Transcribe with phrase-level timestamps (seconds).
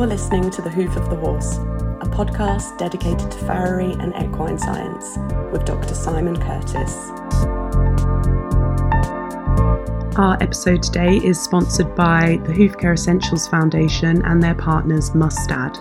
[0.00, 4.58] You're listening to The Hoof of the Horse, a podcast dedicated to farriery and equine
[4.58, 5.18] science
[5.52, 5.94] with Dr.
[5.94, 6.96] Simon Curtis.
[10.16, 15.76] Our episode today is sponsored by the Hoof Care Essentials Foundation and their partners Mustad.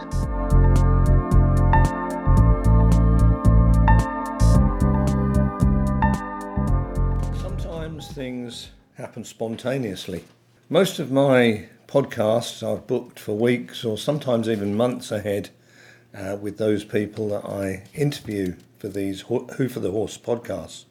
[7.39, 10.25] Sometimes things happen spontaneously.
[10.67, 15.49] Most of my podcasts I've booked for weeks or sometimes even months ahead
[16.15, 20.85] uh, with those people that I interview for these Hoof of the Horse podcasts.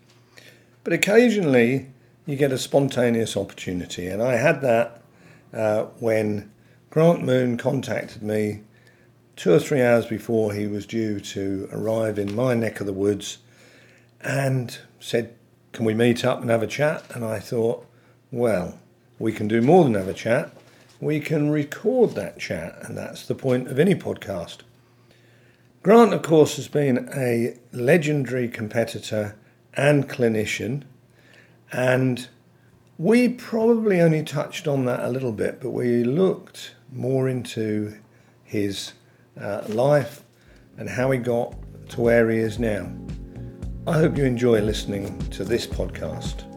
[0.83, 1.87] But occasionally
[2.27, 4.09] you get a spontaneous opportunity.
[4.09, 5.01] And I had that
[5.55, 6.51] uh, when
[6.91, 8.63] Grant Moon contacted me
[9.37, 12.93] two or three hours before he was due to arrive in my neck of the
[12.93, 13.39] woods
[14.21, 15.35] and said,
[15.73, 17.05] Can we meet up and have a chat?
[17.15, 17.87] And I thought,
[18.33, 18.81] Well,
[19.21, 20.53] we can do more than have a chat.
[21.01, 24.59] We can record that chat, and that's the point of any podcast.
[25.83, 29.37] Grant, of course, has been a legendary competitor
[29.75, 30.83] and clinician
[31.73, 32.29] and
[32.97, 37.97] we probably only touched on that a little bit, but we looked more into
[38.43, 38.93] his
[39.41, 40.25] uh, life
[40.77, 41.55] and how he got
[41.91, 42.91] to where he is now.
[43.87, 46.48] I hope you enjoy listening to this podcast.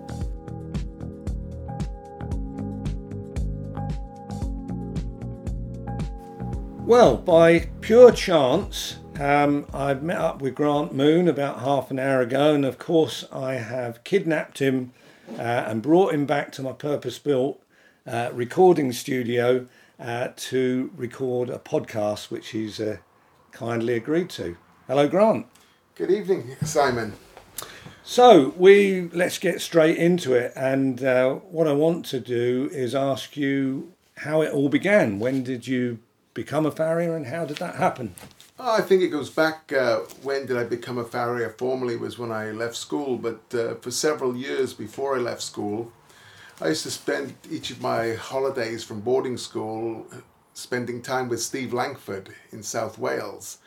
[6.92, 12.20] Well, by pure chance, um, I've met up with Grant Moon about half an hour
[12.20, 14.92] ago, and of course, I have kidnapped him
[15.40, 17.64] uh, and brought him back to my purpose built
[18.06, 19.68] uh, recording studio
[20.02, 22.98] uh, to record a podcast, which he's uh,
[23.54, 24.58] kindly agreed to.
[24.86, 25.46] Hello, Grant.
[25.96, 27.14] Good evening, Simon.
[28.04, 32.94] So we let's get straight into it, and uh, what I want to do is
[32.94, 35.20] ask you how it all began.
[35.20, 36.00] When did you
[36.34, 38.16] become a farrier, and how did that happen?
[38.60, 39.74] Oh, I think it goes back.
[39.74, 41.50] Uh, when did I become a farrier?
[41.50, 45.92] Formally was when I left school, but uh, for several years before I left school,
[46.62, 50.06] I used to spend each of my holidays from boarding school
[50.54, 53.58] spending time with Steve Langford in South Wales,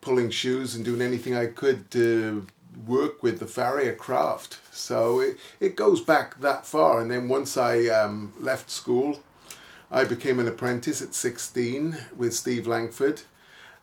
[0.00, 2.46] pulling shoes and doing anything I could to
[2.86, 4.58] work with the farrier craft.
[4.72, 7.00] So it, it goes back that far.
[7.00, 9.20] And then once I um, left school,
[9.90, 13.22] I became an apprentice at 16 with Steve Langford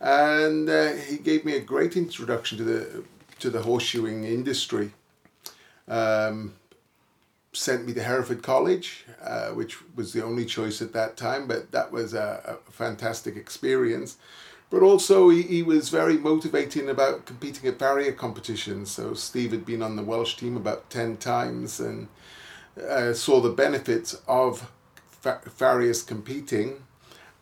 [0.01, 3.03] and uh, he gave me a great introduction to the
[3.39, 4.91] to the horseshoeing industry.
[5.88, 6.53] Um,
[7.53, 11.72] sent me to Hereford College, uh, which was the only choice at that time, but
[11.72, 14.18] that was a, a fantastic experience.
[14.69, 18.91] But also, he, he was very motivating about competing at farrier competitions.
[18.91, 22.07] So, Steve had been on the Welsh team about 10 times and
[22.81, 24.72] uh, saw the benefits of
[25.21, 26.83] farriers competing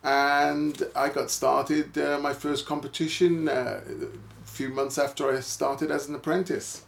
[0.02, 3.80] and I got started uh, my first competition uh,
[4.42, 6.84] a few months after I started as an apprentice.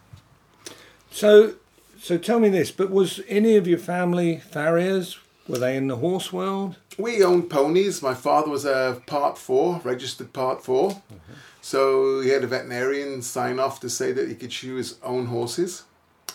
[1.10, 1.54] So,
[2.00, 5.18] so tell me this: but was any of your family farriers?
[5.48, 6.76] Were they in the horse world?
[6.96, 8.00] We owned ponies.
[8.00, 11.16] My father was a Part Four, registered Part 4 mm-hmm.
[11.60, 15.26] so he had a veterinarian sign off to say that he could shoe his own
[15.26, 15.82] horses,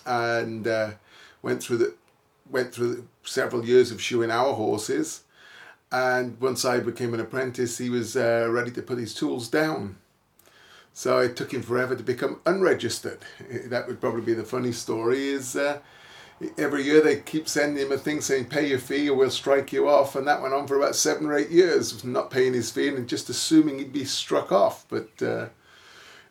[0.06, 0.92] and uh,
[1.42, 1.94] went through the
[2.50, 5.24] went through several years of shoeing our horses
[5.92, 9.98] and once I became an apprentice, he was uh, ready to put his tools down.
[10.94, 13.20] So it took him forever to become unregistered.
[13.70, 15.30] That would probably be the funny story.
[15.30, 15.80] Is uh,
[16.58, 19.72] every year they keep sending him a thing saying pay your fee or we'll strike
[19.72, 22.72] you off, and that went on for about seven or eight years not paying his
[22.72, 24.86] fee and just assuming he'd be struck off.
[24.90, 25.48] But uh,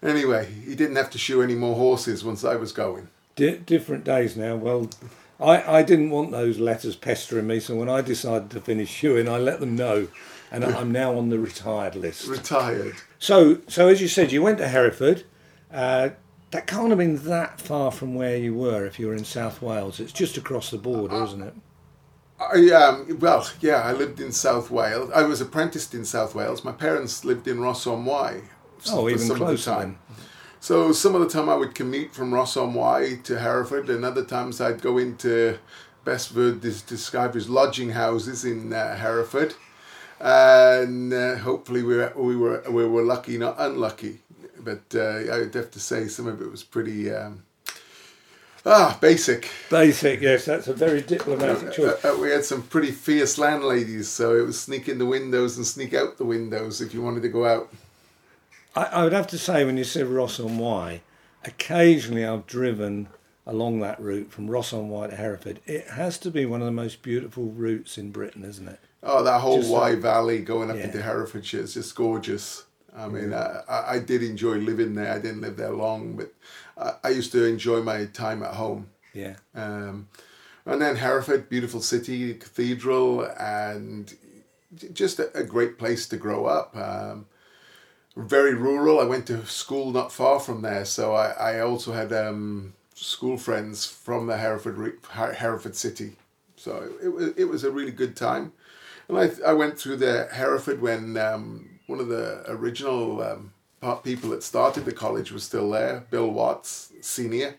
[0.03, 3.09] anyway, he didn't have to shoe any more horses once I was going.
[3.37, 4.57] D- different days now.
[4.57, 4.91] Well,
[5.39, 9.29] I, I didn't want those letters pestering me, so when I decided to finish shoeing,
[9.29, 10.09] I let them know,
[10.51, 12.27] and I'm now on the retired list.
[12.27, 12.97] Retired.
[13.19, 15.25] So, so as you said, you went to Hereford.
[15.71, 16.11] Uh,
[16.53, 19.61] that can't have been that far from where you were if you were in South
[19.61, 20.01] Wales.
[20.01, 21.55] It's just across the border, uh, isn't it?
[22.39, 25.11] I um, well, yeah, I lived in South Wales.
[25.15, 26.65] I was apprenticed in South Wales.
[26.65, 28.43] My parents lived in Ross-on-Wye.
[28.91, 29.71] Oh, even closer.
[29.71, 29.99] Then.
[30.67, 34.61] So some of the time I would commute from Ross-on-Wye to Hereford, and other times
[34.61, 35.61] I'd go into
[36.05, 39.55] best word is described as lodging houses in uh, Hereford,
[40.19, 44.19] and uh, hopefully we were, we were we were lucky, not unlucky.
[44.59, 47.13] But uh, I would have to say some of it was pretty.
[47.15, 47.45] Um,
[48.69, 49.49] Ah, basic.
[49.71, 52.05] Basic, yes, that's a very diplomatic uh, choice.
[52.05, 55.57] Uh, uh, we had some pretty fierce landladies, so it was sneak in the windows
[55.59, 57.73] and sneak out the windows if you wanted to go out.
[58.77, 61.01] I, I would have to say, when you said Ross-on-Wye,
[61.45, 63.09] occasionally I've driven
[63.47, 65.61] along that route from Ross-on-Wye to Hereford.
[65.67, 68.81] It has to be one of the most beautiful routes in Britain, isn't it?
[69.03, 70.85] Oh, that whole Just Wye like- Valley going up Yeah.
[70.85, 72.65] into Herefordshire is just gorgeous.
[72.97, 75.13] I mean, I, I I did enjoy living there.
[75.13, 76.33] I didn't live there long, but
[76.79, 78.89] I, I used to enjoy my time at home.
[79.13, 79.37] Yeah.
[79.55, 80.09] Um,
[80.65, 84.13] and then Hereford, beautiful city, cathedral, and
[84.95, 86.75] just a, a great place to grow up.
[86.75, 87.27] Um,
[88.17, 88.99] very rural.
[88.99, 93.37] I went to school not far from there, so I, I also had um, school
[93.37, 96.13] friends from the Hereford Hereford city.
[96.57, 98.53] So it was it was a really good time,
[99.09, 103.53] and I I went through the Hereford when um, one of the original um,
[104.03, 107.57] people that started the college was still there, Bill Watts, senior.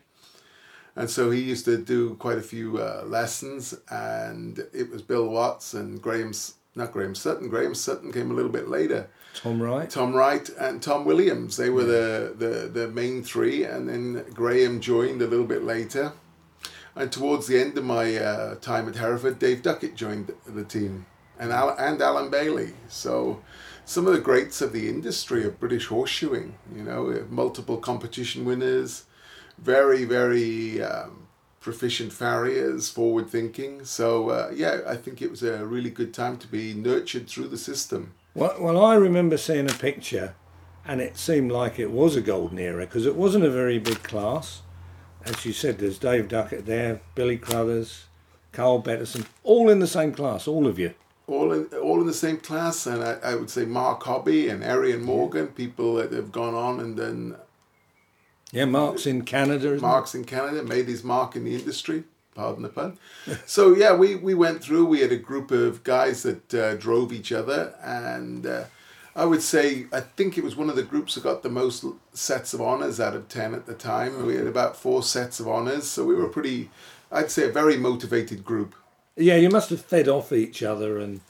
[0.95, 5.27] And so he used to do quite a few uh, lessons, and it was Bill
[5.27, 7.49] Watts and Graham's not Graham Sutton.
[7.49, 9.09] Graham Sutton came a little bit later.
[9.33, 9.89] Tom Wright.
[9.89, 11.57] Tom Wright and Tom Williams.
[11.57, 16.13] They were the, the, the main three, and then Graham joined a little bit later.
[16.95, 21.05] And towards the end of my uh, time at Hereford, Dave Duckett joined the team,
[21.37, 22.73] and Al- and Alan Bailey.
[22.87, 23.43] So
[23.85, 29.05] some of the greats of the industry of British horseshoeing, you know, multiple competition winners,
[29.59, 31.26] very very um,
[31.67, 33.83] proficient farriers, forward thinking.
[33.83, 37.49] So uh, yeah, I think it was a really good time to be nurtured through
[37.49, 38.13] the system.
[38.33, 40.33] Well, well, I remember seeing a picture,
[40.85, 44.01] and it seemed like it was a golden era because it wasn't a very big
[44.01, 44.61] class.
[45.25, 48.05] As you said, there's Dave Duckett there, Billy Crothers,
[48.53, 50.93] Carl Betterson, all in the same class, all of you.
[51.27, 54.63] all in all in the same class, and I, I would say Mark Hobby and
[54.63, 57.35] Arian Morgan, people that have gone on and then
[58.57, 59.77] Yeah, Mark's in Canada.
[59.79, 62.05] Mark's in Canada made his mark in the industry.
[62.33, 62.97] Pardon the pun.
[63.45, 64.85] so yeah, we we went through.
[64.85, 68.63] We had a group of guys that uh, drove each other, and uh,
[69.15, 71.85] I would say I think it was one of the groups that got the most
[72.13, 74.25] sets of honors out of ten at the time.
[74.25, 76.71] We had about four sets of honors, so we were pretty.
[77.11, 78.73] I'd say a very motivated group.
[79.15, 81.21] Yeah, you must have fed off each other and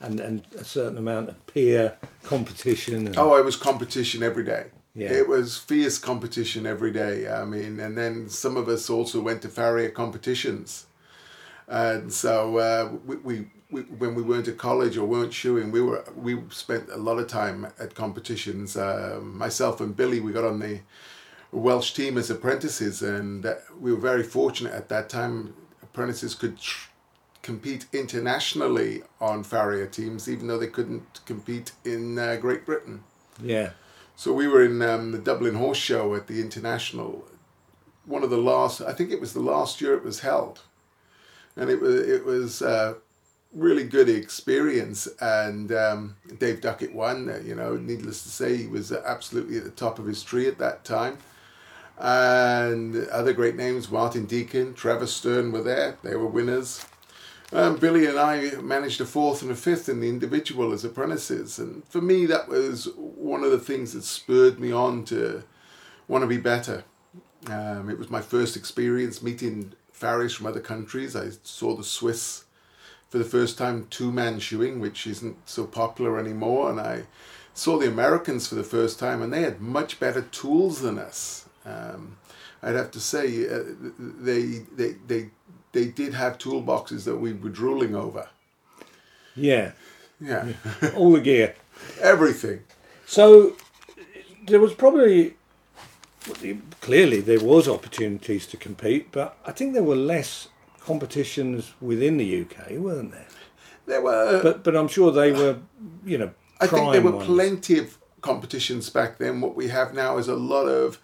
[0.00, 3.06] and and a certain amount of peer competition.
[3.06, 4.66] And, Oh, it was competition every day.
[4.96, 5.12] Yeah.
[5.12, 7.28] It was fierce competition every day.
[7.28, 10.86] I mean, and then some of us also went to farrier competitions.
[11.68, 15.82] And so uh, we, we, we, when we weren't at college or weren't shoeing, we
[15.82, 18.74] were we spent a lot of time at competitions.
[18.74, 20.80] Uh, myself and Billy, we got on the
[21.52, 25.54] Welsh team as apprentices, and uh, we were very fortunate at that time.
[25.82, 26.88] Apprentices could tr-
[27.42, 33.04] compete internationally on farrier teams, even though they couldn't compete in uh, Great Britain.
[33.42, 33.70] yeah,
[34.18, 37.26] So we were in um, the Dublin Horse Show at the International.
[38.06, 40.62] One of the last, I think it was the last year it was held,
[41.54, 42.94] and it was it was uh,
[43.52, 45.06] really good experience.
[45.20, 47.42] And um, Dave Duckett won.
[47.44, 50.58] You know, needless to say, he was absolutely at the top of his tree at
[50.58, 51.18] that time.
[51.98, 55.98] And other great names, Martin Deacon, Trevor Stern were there.
[56.02, 56.86] They were winners.
[57.52, 61.58] Um, Billy and I managed a fourth and a fifth in the individual as apprentices,
[61.58, 65.44] and for me that was one of the things that spurred me on to
[66.08, 66.84] want to be better.
[67.48, 71.14] Um, it was my first experience meeting farriers from other countries.
[71.14, 72.44] I saw the Swiss
[73.08, 77.04] for the first time two man shoeing, which isn't so popular anymore, and I
[77.54, 81.48] saw the Americans for the first time, and they had much better tools than us.
[81.64, 82.16] Um,
[82.62, 83.62] I'd have to say uh,
[83.98, 85.30] they they they
[85.72, 88.28] they did have toolboxes that we were drooling over.
[89.34, 89.72] yeah,
[90.20, 90.52] Yeah,
[90.96, 91.54] all the gear.
[92.00, 92.60] everything.
[93.06, 93.56] So
[94.46, 95.34] there was probably
[96.80, 100.48] clearly there was opportunities to compete, but I think there were less
[100.80, 103.26] competitions within the UK, weren't there?
[103.86, 104.42] There were.
[104.42, 105.58] But but I'm sure they were,
[106.04, 106.30] you know,
[106.60, 107.26] I think there were ones.
[107.26, 109.40] plenty of competitions back then.
[109.40, 111.00] What we have now is a lot of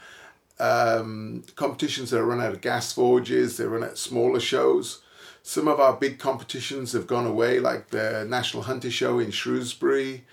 [0.63, 3.57] um, competitions that are run out of gas forges.
[3.57, 5.03] They run at smaller shows.
[5.43, 10.25] Some of our big competitions have gone away, like the National Hunter Show in Shrewsbury,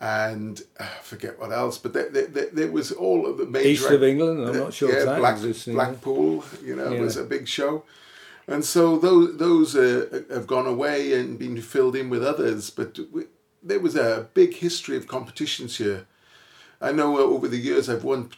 [0.00, 1.78] and uh, I forget what else.
[1.78, 4.48] But there, there, there, there was all of the major East of England.
[4.48, 5.66] I'm not sure if that Black, exists.
[5.66, 7.00] Blackpool, you know, Yeah.
[7.00, 7.84] was a big show.
[8.48, 12.70] And so those those uh, have gone away and been filled in with others.
[12.70, 13.24] But we,
[13.62, 16.06] there was a big history of competitions here.
[16.80, 18.30] I know over the years I've won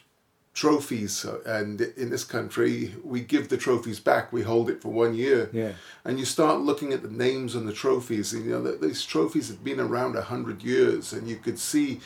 [0.53, 4.33] trophies, uh, and in this country we give the trophies back.
[4.33, 5.73] We hold it for one year, Yeah.
[6.03, 8.33] and you start looking at the names on the trophies.
[8.33, 11.57] And, you know, that these trophies have been around a hundred years, and you could
[11.59, 12.01] see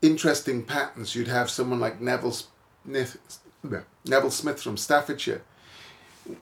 [0.00, 1.14] interesting patterns.
[1.14, 2.36] You'd have someone like Neville
[2.84, 3.18] Smith,
[4.04, 5.42] Neville Smith from Staffordshire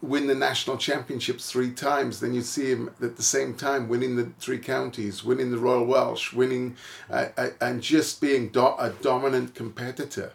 [0.02, 2.20] win the national championships three times.
[2.20, 5.86] Then you'd see him at the same time winning the three counties, winning the Royal
[5.86, 6.76] Welsh, winning,
[7.08, 10.32] uh, uh, and just being do- a dominant competitor.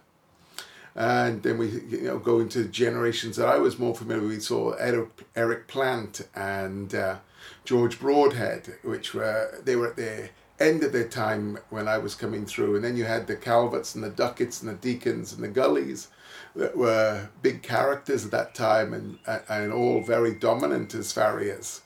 [0.96, 4.32] And then we, you know, go into generations that I was more familiar with.
[4.32, 7.18] We saw Eric, Eric Plant and uh,
[7.66, 12.16] George Broadhead, which were they were at the end of their time when I was
[12.16, 12.76] coming through.
[12.76, 16.08] And then you had the Calverts and the Ducketts and the Deacons and the Gullies
[16.56, 21.82] that were big characters at that time and, and all very dominant as farriers.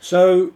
[0.00, 0.52] So,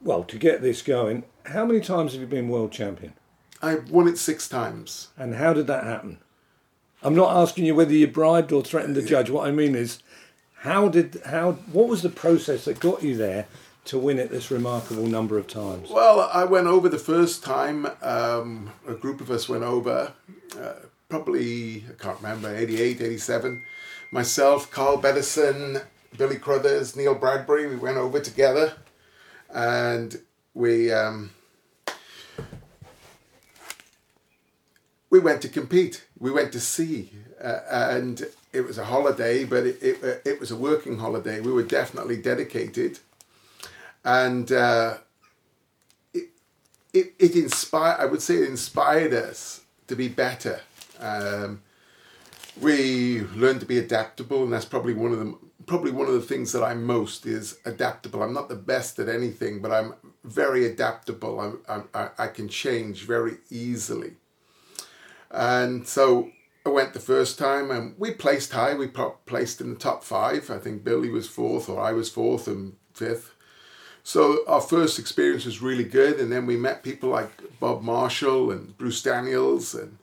[0.00, 3.14] well, to get this going, how many times have you been world champion?
[3.60, 5.08] I've won it six times.
[5.16, 6.18] And how did that happen?
[7.06, 9.30] I'm not asking you whether you bribed or threatened the judge.
[9.30, 10.02] What I mean is,
[10.56, 13.46] how did how what was the process that got you there
[13.84, 15.88] to win it this remarkable number of times?
[15.88, 17.86] Well, I went over the first time.
[18.02, 20.14] Um, a group of us went over,
[20.60, 20.72] uh,
[21.08, 23.62] probably I can't remember, 88, 87.
[24.10, 25.84] Myself, Carl Bedison,
[26.18, 27.68] Billy Crothers, Neil Bradbury.
[27.68, 28.72] We went over together,
[29.54, 30.20] and
[30.54, 30.90] we.
[30.92, 31.30] Um,
[35.16, 36.04] we went to compete.
[36.18, 37.10] We went to see,
[37.42, 41.40] uh, and it was a holiday, but it, it, uh, it was a working holiday.
[41.40, 42.98] We were definitely dedicated,
[44.04, 44.98] and uh,
[46.12, 46.26] it,
[46.92, 47.98] it it inspired.
[47.98, 50.60] I would say it inspired us to be better.
[51.00, 51.62] Um,
[52.60, 56.20] we learned to be adaptable, and that's probably one of the probably one of the
[56.20, 58.22] things that I'm most is adaptable.
[58.22, 59.94] I'm not the best at anything, but I'm
[60.24, 61.40] very adaptable.
[61.40, 64.16] I'm, I'm I, I can change very easily.
[65.30, 66.30] And so
[66.64, 68.74] I went the first time and we placed high.
[68.74, 70.50] We placed in the top five.
[70.50, 73.34] I think Billy was fourth or I was fourth and fifth.
[74.02, 76.18] So our first experience was really good.
[76.18, 79.98] And then we met people like Bob Marshall and Bruce Daniels and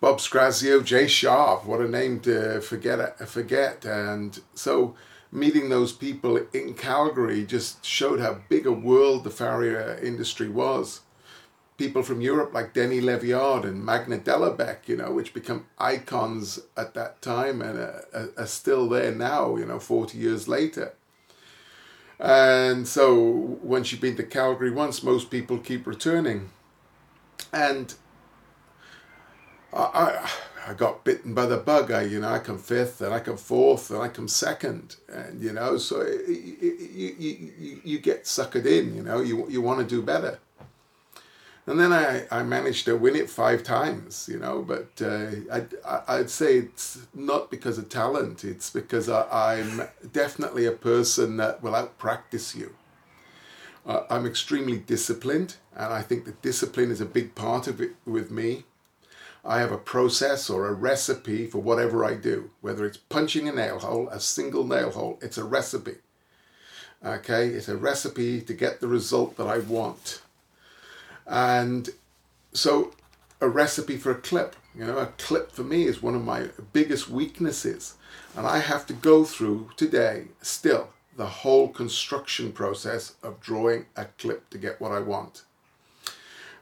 [0.00, 1.64] Bob Scrazio, Jay Sharp.
[1.64, 3.18] What a name to forget.
[3.28, 3.84] Forget.
[3.84, 4.94] And so
[5.32, 11.00] meeting those people in Calgary just showed how big a world the farrier industry was
[11.82, 16.94] people from Europe like Denny Leviard and Magna Dellebec, you know, which become icons at
[16.94, 20.94] that time and are, are, still there now, you know, 40 years later.
[22.20, 23.18] And so
[23.64, 26.50] once you've been to Calgary once, most people keep returning.
[27.52, 27.92] And
[29.72, 31.90] I, I, I got bitten by the bug.
[31.90, 34.94] I, you know, I come fifth and I come fourth and I come second.
[35.12, 37.16] And, you know, so you, you,
[37.58, 40.38] you, you get suckered in, you know, you, you want to do better
[41.66, 44.62] and then I, I managed to win it five times, you know.
[44.62, 48.42] But uh, I, I'd say it's not because of talent.
[48.44, 52.74] It's because I, am definitely a person that will out practice you.
[53.86, 57.92] Uh, I'm extremely disciplined, and I think that discipline is a big part of it
[58.04, 58.64] with me.
[59.44, 63.52] I have a process or a recipe for whatever I do, whether it's punching a
[63.52, 65.96] nail hole, a single nail hole, it's a recipe.
[67.04, 70.22] Okay, it's a recipe to get the result that I want.
[71.32, 71.88] And
[72.52, 72.92] so
[73.40, 76.48] a recipe for a clip, you know, a clip for me is one of my
[76.74, 77.94] biggest weaknesses.
[78.36, 84.04] And I have to go through today still the whole construction process of drawing a
[84.04, 85.44] clip to get what I want.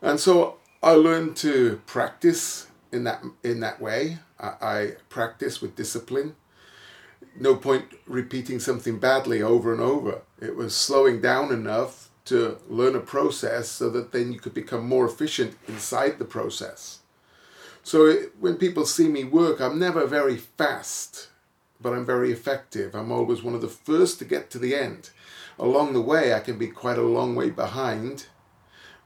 [0.00, 4.19] And so I learned to practice in that in that way.
[4.39, 6.37] I, I practice with discipline.
[7.39, 10.23] No point repeating something badly over and over.
[10.41, 14.87] It was slowing down enough to learn a process so that then you could become
[14.87, 17.00] more efficient inside the process.
[17.83, 21.29] So it, when people see me work, I'm never very fast,
[21.81, 22.95] but I'm very effective.
[22.95, 25.11] I'm always one of the first to get to the end.
[25.59, 28.27] Along the way, I can be quite a long way behind,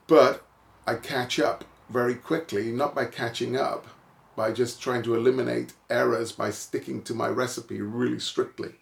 [0.06, 0.44] but
[0.86, 3.86] I catch up very quickly, not by catching up,
[4.36, 8.74] by just trying to eliminate errors by sticking to my recipe really strictly.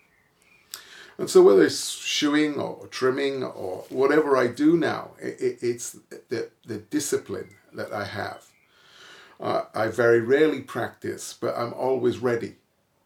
[1.23, 5.97] And so, whether it's shoeing or trimming or whatever I do now, it, it's
[6.31, 8.45] the, the discipline that I have.
[9.39, 12.57] Uh, I very rarely practice, but I'm always ready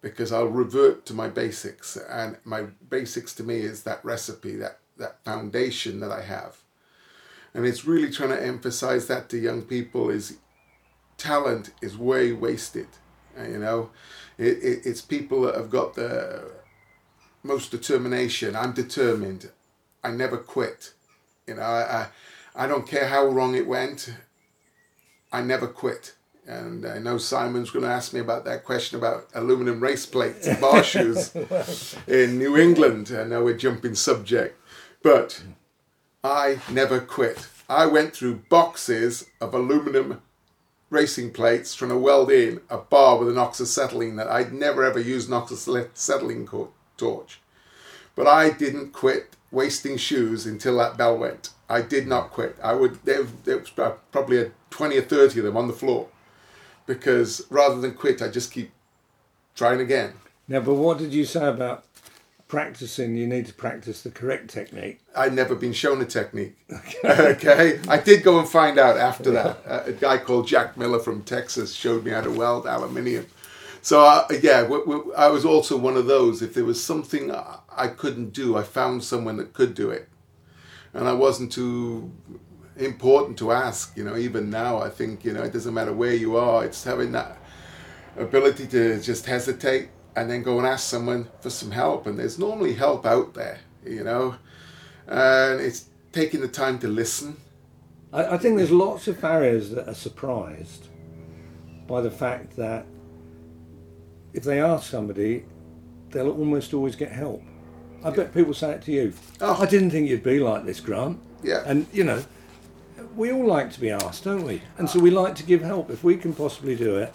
[0.00, 1.98] because I'll revert to my basics.
[2.08, 6.56] And my basics to me is that recipe, that, that foundation that I have.
[7.52, 10.38] And it's really trying to emphasize that to young people is
[11.18, 12.88] talent is way wasted.
[13.38, 13.90] You know,
[14.38, 16.56] it, it, it's people that have got the
[17.46, 18.56] most determination.
[18.56, 19.50] I'm determined.
[20.02, 20.92] I never quit.
[21.46, 22.08] You know, I,
[22.56, 24.12] I, I don't care how wrong it went.
[25.32, 26.14] I never quit.
[26.46, 30.46] And I know Simon's going to ask me about that question about aluminum race plates
[30.46, 31.34] and bar shoes
[32.06, 33.12] in New England.
[33.16, 34.60] I know we're jumping subject,
[35.02, 35.42] but
[36.22, 37.48] I never quit.
[37.68, 40.22] I went through boxes of aluminum
[40.88, 45.00] racing plates trying to weld in a bar with an oxyacetylene that I'd never ever
[45.00, 46.46] used an oxyacetylene
[46.96, 47.40] torch.
[48.14, 51.50] But I didn't quit wasting shoes until that bell went.
[51.68, 52.56] I did not quit.
[52.62, 56.08] I would there, there was probably a 20 or 30 of them on the floor.
[56.86, 58.70] because rather than quit, I just keep
[59.54, 60.12] trying again.
[60.48, 61.84] Now, but what did you say about
[62.46, 63.16] practicing?
[63.16, 65.00] You need to practice the correct technique.
[65.16, 66.56] I'd never been shown a technique.
[67.04, 69.58] okay, I did go and find out after that.
[69.86, 73.26] A guy called Jack Miller from Texas showed me how to weld aluminium.
[73.86, 74.68] So uh, yeah,
[75.16, 76.42] I was also one of those.
[76.42, 80.08] If there was something I- I couldn't do, I found someone that could do it,
[80.92, 82.10] and I wasn't too
[82.76, 83.96] important to ask.
[83.96, 86.64] You know, even now, I think you know it doesn't matter where you are.
[86.64, 87.38] It's having that
[88.18, 92.08] ability to just hesitate and then go and ask someone for some help.
[92.08, 94.34] And there's normally help out there, you know,
[95.06, 97.36] and it's taking the time to listen.
[98.12, 100.88] I, I think there's lots of farriers that are surprised
[101.86, 102.84] by the fact that
[104.36, 105.44] if they ask somebody,
[106.10, 107.42] they'll almost always get help.
[108.04, 109.12] I bet people say it to you.
[109.40, 109.60] Oh.
[109.60, 111.18] I didn't think you'd be like this, Grant.
[111.42, 111.62] Yeah.
[111.64, 112.22] And you know,
[113.16, 114.60] we all like to be asked, don't we?
[114.76, 115.02] And so uh.
[115.02, 115.90] we like to give help.
[115.90, 117.12] If we can possibly do it,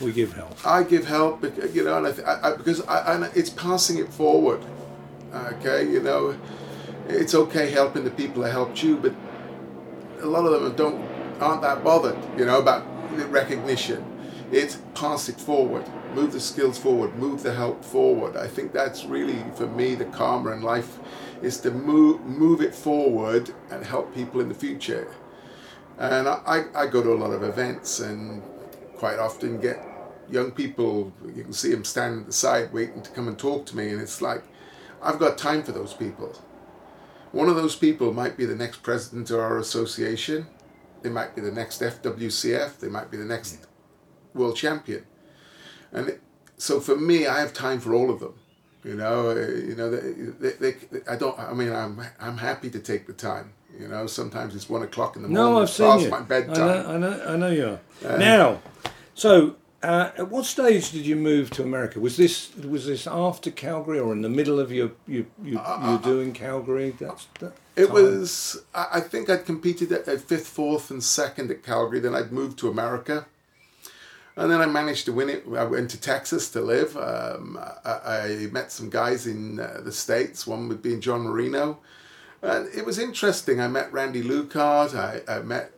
[0.00, 0.56] we give help.
[0.64, 1.42] I give help,
[1.74, 4.64] you know, and I, th- I, I because I, it's passing it forward.
[5.34, 6.38] Okay, you know,
[7.08, 9.14] it's okay helping the people that helped you, but
[10.20, 11.02] a lot of them don't
[11.40, 12.84] aren't that bothered, you know, about
[13.16, 14.11] the recognition.
[14.52, 18.36] It's pass it forward, move the skills forward, move the help forward.
[18.36, 20.98] I think that's really for me the karma in life
[21.40, 25.12] is to move move it forward and help people in the future.
[25.98, 26.40] And I,
[26.74, 28.42] I I go to a lot of events and
[28.96, 29.84] quite often get
[30.30, 33.66] young people, you can see them standing at the side waiting to come and talk
[33.66, 34.42] to me, and it's like,
[35.02, 36.38] I've got time for those people.
[37.32, 40.46] One of those people might be the next president of our association,
[41.02, 43.66] they might be the next FWCF, they might be the next
[44.34, 45.04] world champion.
[45.92, 46.18] And
[46.56, 48.34] so for me, I have time for all of them.
[48.84, 50.74] You know, uh, you know, they, they, they,
[51.08, 51.38] I don't.
[51.38, 53.52] I mean, I'm I'm happy to take the time.
[53.78, 55.62] You know, sometimes it's one o'clock in the No, morning.
[55.62, 56.10] I've seen past you.
[56.10, 58.18] my I know, I know, I know you are.
[58.18, 58.60] now,
[59.14, 62.00] so uh, at what stage did you move to America?
[62.00, 65.98] Was this was this after Calgary or in the middle of your you you you
[66.02, 66.90] doing Calgary?
[66.90, 67.94] That's that It time?
[67.94, 72.00] was, I I think I'd competed at, at fifth, fourth, and second at Calgary.
[72.00, 73.26] Then I'd moved to America.
[74.36, 75.44] And then I managed to win it.
[75.54, 76.96] I went to Texas to live.
[76.96, 81.78] Um, I, I met some guys in uh, the States, one would be John Marino.
[82.40, 83.60] And it was interesting.
[83.60, 84.94] I met Randy Luikart.
[84.94, 85.72] I, I met,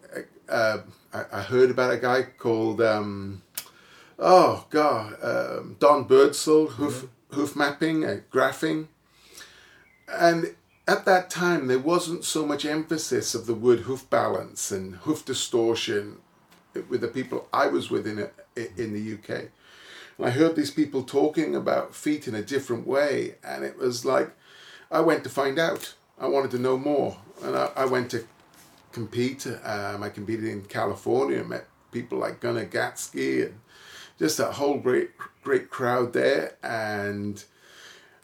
[0.48, 0.78] uh,
[1.12, 3.42] I, I heard about a guy called, um,
[4.18, 8.86] oh God, um, Don Birdsall, hoof, hoof mapping, uh, graphing.
[10.08, 10.54] And
[10.86, 15.24] at that time, there wasn't so much emphasis of the word hoof balance and hoof
[15.24, 16.18] distortion
[16.88, 19.48] with the people I was with in, in the UK.
[20.18, 24.04] And I heard these people talking about feet in a different way, and it was
[24.04, 24.30] like
[24.90, 25.94] I went to find out.
[26.18, 28.24] I wanted to know more, and I, I went to
[28.92, 29.46] compete.
[29.46, 33.60] Um, I competed in California, met people like Gunnar Gatsky, and
[34.18, 35.10] just a whole great,
[35.42, 36.56] great crowd there.
[36.62, 37.42] And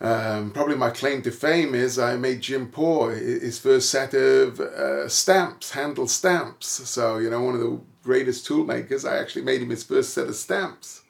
[0.00, 4.60] um, probably my claim to fame is I made Jim Poor his first set of
[4.60, 6.68] uh, stamps, handle stamps.
[6.68, 10.08] So, you know, one of the greatest tool makers, I actually made him his first
[10.14, 11.02] set of stamps.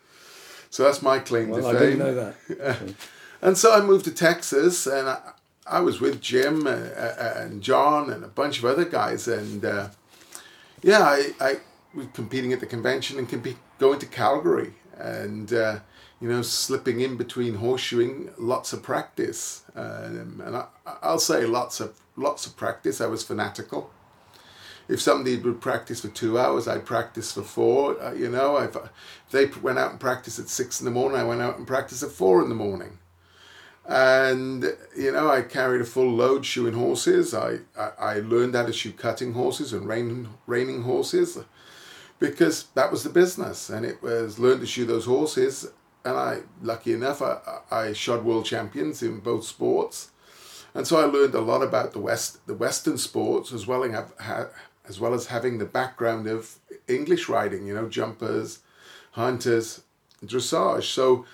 [0.68, 1.80] So that's my claim Well, to I fame.
[1.98, 2.94] didn't know that.
[3.42, 5.18] And so I moved to Texas, and I,
[5.78, 6.84] I was with Jim and,
[7.42, 9.88] and John and a bunch of other guys, and uh,
[10.82, 11.52] yeah, I, I
[11.94, 15.76] was competing at the convention and compete, going to Calgary, and uh,
[16.20, 20.64] you know, slipping in between horseshoeing, lots of practice, um, and I,
[21.08, 23.00] I'll say lots of lots of practice.
[23.00, 23.82] I was fanatical.
[24.90, 28.00] If somebody would practice for two hours, I'd practice for four.
[28.02, 28.90] Uh, you know, if, if
[29.30, 32.02] they went out and practiced at six in the morning, I went out and practiced
[32.02, 32.98] at four in the morning
[33.90, 37.34] and you know I carried a full load shoeing horses.
[37.34, 41.38] I, I, I learned how to shoe cutting horses and rein, reining horses
[42.18, 45.66] because that was the business, and it was learn to shoe those horses.
[46.04, 47.38] And I, lucky enough, I,
[47.70, 50.10] I shod world champions in both sports,
[50.72, 54.46] and so I learned a lot about the west the Western sports as well as
[54.90, 56.40] as well as having the background of
[56.86, 57.62] English riding.
[57.66, 58.60] You know, jumpers,
[59.12, 59.82] hunters,
[60.24, 60.84] dressage.
[60.84, 61.24] So.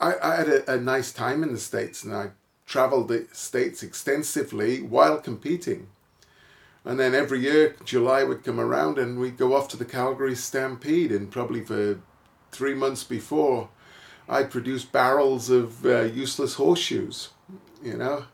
[0.00, 2.30] I, I had a, a nice time in the States and I
[2.66, 5.88] traveled the States extensively while competing.
[6.84, 10.34] And then every year, July would come around and we'd go off to the Calgary
[10.34, 11.12] Stampede.
[11.12, 12.00] And probably for
[12.52, 13.70] three months before,
[14.28, 17.30] I'd produce barrels of uh, useless horseshoes,
[17.82, 18.24] you know.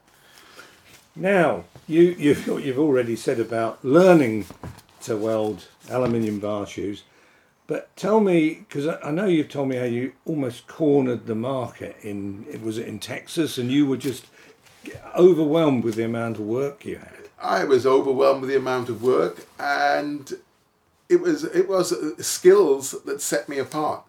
[1.16, 4.46] Now, you, you've, you've already said about learning
[5.02, 7.04] to weld aluminium bar shoes,
[7.66, 11.96] but tell me, because I know you've told me how you almost cornered the market
[12.02, 14.26] in, it was it in Texas, and you were just
[15.16, 17.28] overwhelmed with the amount of work you had.
[17.40, 20.32] I was overwhelmed with the amount of work, and
[21.08, 21.94] it was it was
[22.24, 24.04] skills that set me apart.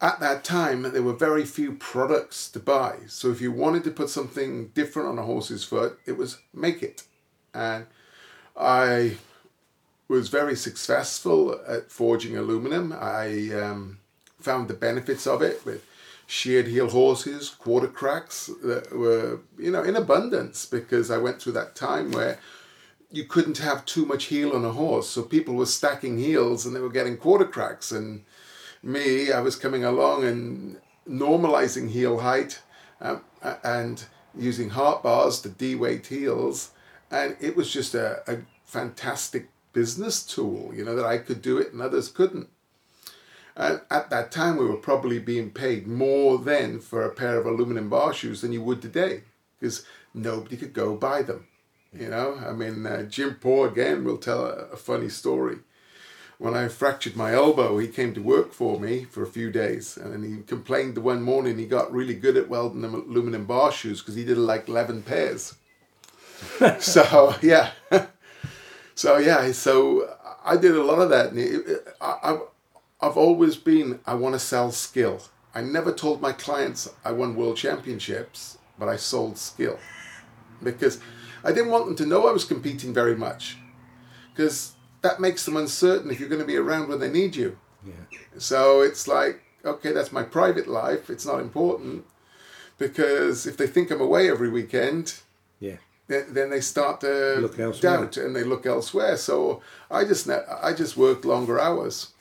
[0.00, 2.96] At that time, there were very few products to buy.
[3.06, 6.82] So if you wanted to put something different on a horse's foot, it was make
[6.82, 7.04] it.
[7.54, 7.86] And
[8.56, 9.16] I
[10.08, 12.92] was very successful at forging aluminum.
[12.92, 13.98] I um,
[14.38, 15.84] found the benefits of it with
[16.26, 21.54] sheared heel horses, quarter cracks that were, you know, in abundance because I went through
[21.54, 22.38] that time where
[23.10, 25.08] you couldn't have too much heel on a horse.
[25.08, 27.92] So people were stacking heels and they were getting quarter cracks.
[27.92, 28.24] And
[28.86, 32.60] me, I was coming along and normalizing heel height
[33.00, 33.22] um,
[33.62, 34.04] and
[34.36, 36.70] using heart bars to de-weight heels.
[37.10, 41.58] And it was just a, a fantastic business tool, you know, that I could do
[41.58, 42.48] it and others couldn't.
[43.56, 47.46] And at that time, we were probably being paid more then for a pair of
[47.46, 49.22] aluminum bar shoes than you would today
[49.58, 51.46] because nobody could go buy them.
[51.92, 55.58] You know, I mean, uh, Jim Poor again will tell a, a, funny story.
[56.38, 59.96] When I fractured my elbow, he came to work for me for a few days,
[59.96, 63.72] and he complained the one morning he got really good at welding them aluminum bar
[63.72, 65.54] shoes because he did like eleven pairs.
[66.78, 67.70] so yeah,
[68.94, 71.32] so yeah, so I did a lot of that.
[71.32, 72.40] And I, I've,
[73.00, 75.22] I've always been I want to sell skill.
[75.54, 79.78] I never told my clients I won world championships, but I sold skill
[80.62, 81.00] because
[81.42, 83.56] I didn't want them to know I was competing very much
[84.34, 87.58] because that makes them uncertain if you're going to be around when they need you.
[87.84, 88.18] Yeah.
[88.38, 91.10] So it's like, okay, that's my private life.
[91.10, 92.04] It's not important
[92.78, 95.20] because if they think I'm away every weekend,
[95.60, 95.76] yeah,
[96.08, 97.48] then, then they start to
[97.80, 99.16] doubt and they look elsewhere.
[99.16, 102.12] So I just I just worked longer hours.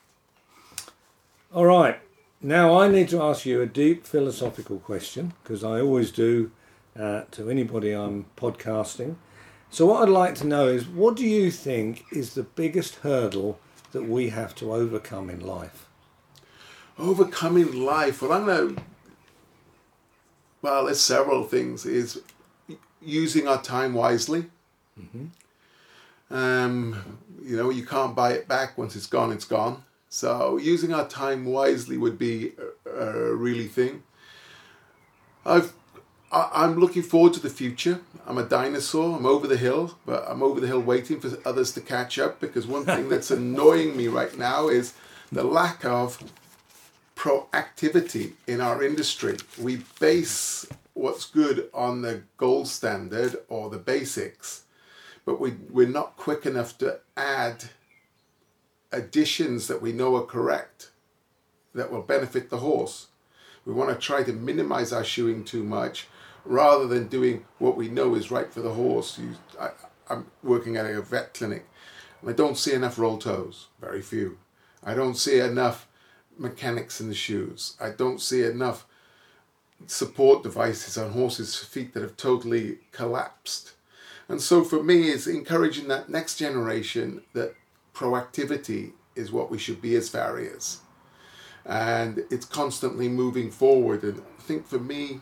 [1.54, 2.00] All right.
[2.42, 6.52] Now I need to ask you a deep philosophical question because I always do
[7.00, 9.16] uh, to anybody I'm podcasting.
[9.76, 13.60] So, what I'd like to know is what do you think is the biggest hurdle
[13.92, 15.90] that we have to overcome in life?
[16.98, 18.22] Overcoming life.
[18.22, 18.82] Well, I'm going to.
[20.62, 21.86] Well, there's several things.
[21.86, 22.22] Is
[23.02, 24.46] using our time wisely.
[24.98, 26.34] Mm-hmm.
[26.34, 29.34] Um, you know, you can't buy it back once it's gone.
[29.34, 29.84] It's gone.
[30.08, 32.54] So using our time wisely would be
[32.86, 34.04] a, a really thing.
[35.46, 35.74] I've
[36.36, 38.02] I, am looking forward to the future.
[38.28, 39.16] I'm a dinosaur.
[39.16, 42.42] I'm over the hill, but I'm over the hill waiting for others to catch up
[42.42, 44.96] because one thing that's annoying me right now is
[45.32, 46.22] the lack of
[47.16, 49.38] proactivity in our industry.
[49.62, 54.64] We base what's good on the gold standard or the basics,
[55.24, 57.64] but we, we're not quick enough to add
[58.92, 60.92] additions that we know are correct
[61.74, 63.08] that will benefit the horse.
[63.66, 66.08] We want to try to minimize our shoeing too much
[66.46, 69.18] rather than doing what we know is right for the horse.
[69.18, 69.70] You, I,
[70.10, 71.66] I'm working at a vet clinic
[72.22, 74.38] and I don't see enough roll toes, very few.
[74.84, 75.88] I don't see enough
[76.38, 77.76] mechanics in the shoes.
[77.80, 78.86] I don't see enough
[79.88, 83.74] support devices on horses' feet that have totally collapsed.
[84.28, 87.56] And so for me, it's encouraging that next generation that
[87.94, 90.80] proactivity is what we should be as farriers.
[91.66, 94.04] And it's constantly moving forward.
[94.04, 95.22] And I think for me,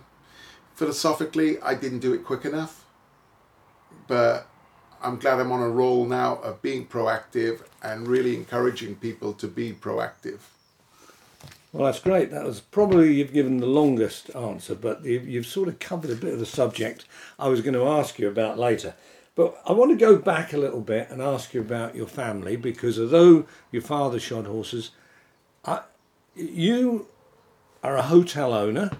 [0.75, 2.85] philosophically, I didn't do it quick enough,
[4.07, 4.47] but
[5.01, 9.47] I'm glad I'm on a roll now of being proactive and really encouraging people to
[9.47, 10.39] be proactive.
[11.73, 12.29] Well, that's great.
[12.29, 16.33] That was probably you've given the longest answer, but you've sort of covered a bit
[16.33, 17.05] of the subject
[17.39, 18.93] I was going to ask you about later.
[19.35, 22.55] But I want to go back a little bit and ask you about your family
[22.55, 24.91] because although your father shod horses,
[25.65, 25.81] I,
[26.35, 27.07] you
[27.81, 28.91] are a hotel owner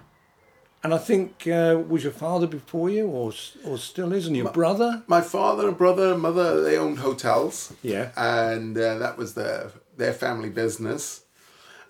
[0.84, 3.32] and I think uh, was your father before you, or
[3.64, 5.02] or still is, and your my, brother.
[5.06, 7.72] My father and brother and mother they owned hotels.
[7.82, 11.24] Yeah, and uh, that was their their family business,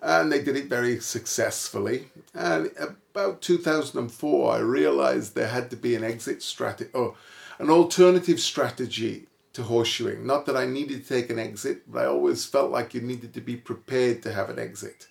[0.01, 2.07] and they did it very successfully.
[2.33, 6.91] And about two thousand and four, I realized there had to be an exit strategy
[6.95, 7.17] or
[7.59, 10.23] an alternative strategy to horseshoeing.
[10.25, 13.35] Not that I needed to take an exit, but I always felt like you needed
[13.35, 15.09] to be prepared to have an exit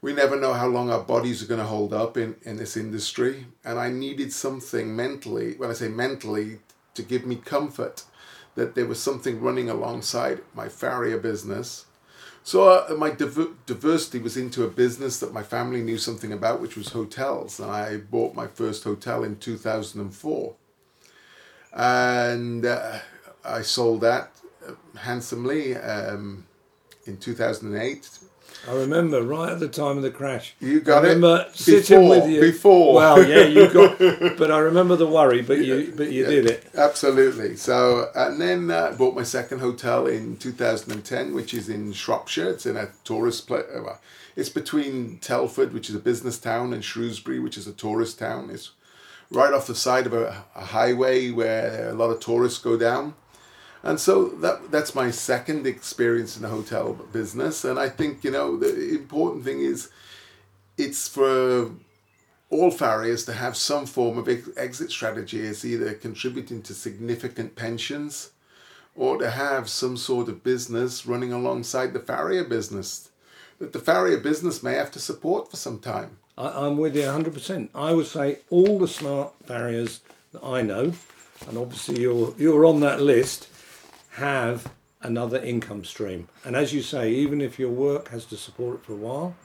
[0.00, 2.76] we never know how long our bodies are going to hold up in, in this
[2.76, 3.46] industry.
[3.64, 6.58] And I needed something mentally, when I say mentally,
[6.94, 8.04] to give me comfort
[8.54, 11.86] that there was something running alongside my farrier business.
[12.42, 16.60] So uh, my div- diversity was into a business that my family knew something about,
[16.60, 17.58] which was hotels.
[17.60, 20.54] And I bought my first hotel in 2004.
[21.72, 22.98] And uh,
[23.44, 24.30] I sold that
[24.66, 26.46] uh, handsomely um,
[27.04, 28.18] in 2008
[28.68, 30.54] I remember right at the time of the crash.
[30.60, 32.20] You got I it remember sitting before.
[32.20, 32.40] with you.
[32.40, 32.94] Before.
[32.94, 33.98] Well, yeah, you got.
[34.36, 35.42] But I remember the worry.
[35.42, 36.66] But you, but you did it.
[36.74, 37.56] Absolutely.
[37.56, 42.50] So, and then uh, I bought my second hotel in 2010, which is in Shropshire.
[42.50, 43.64] It's in a tourist place.
[43.72, 44.00] Well,
[44.34, 48.50] it's between Telford, which is a business town, and Shrewsbury, which is a tourist town.
[48.50, 48.72] It's
[49.30, 53.14] right off the side of a, a highway where a lot of tourists go down.
[53.86, 57.64] And so that that's my second experience in the hotel business.
[57.64, 59.90] And I think, you know, the important thing is
[60.76, 61.70] it's for
[62.50, 65.40] all farriers to have some form of ex- exit strategy.
[65.40, 68.30] is either contributing to significant pensions
[68.94, 73.10] or to have some sort of business running alongside the farrier business
[73.58, 76.18] that the farrier business may have to support for some time.
[76.36, 77.68] I, I'm with you 100%.
[77.74, 80.00] I would say all the smart farriers
[80.32, 80.92] that I know,
[81.48, 83.48] and obviously you're you're on that list,
[84.16, 86.28] have another income stream.
[86.44, 89.36] And as you say, even if your work has to support it for a while,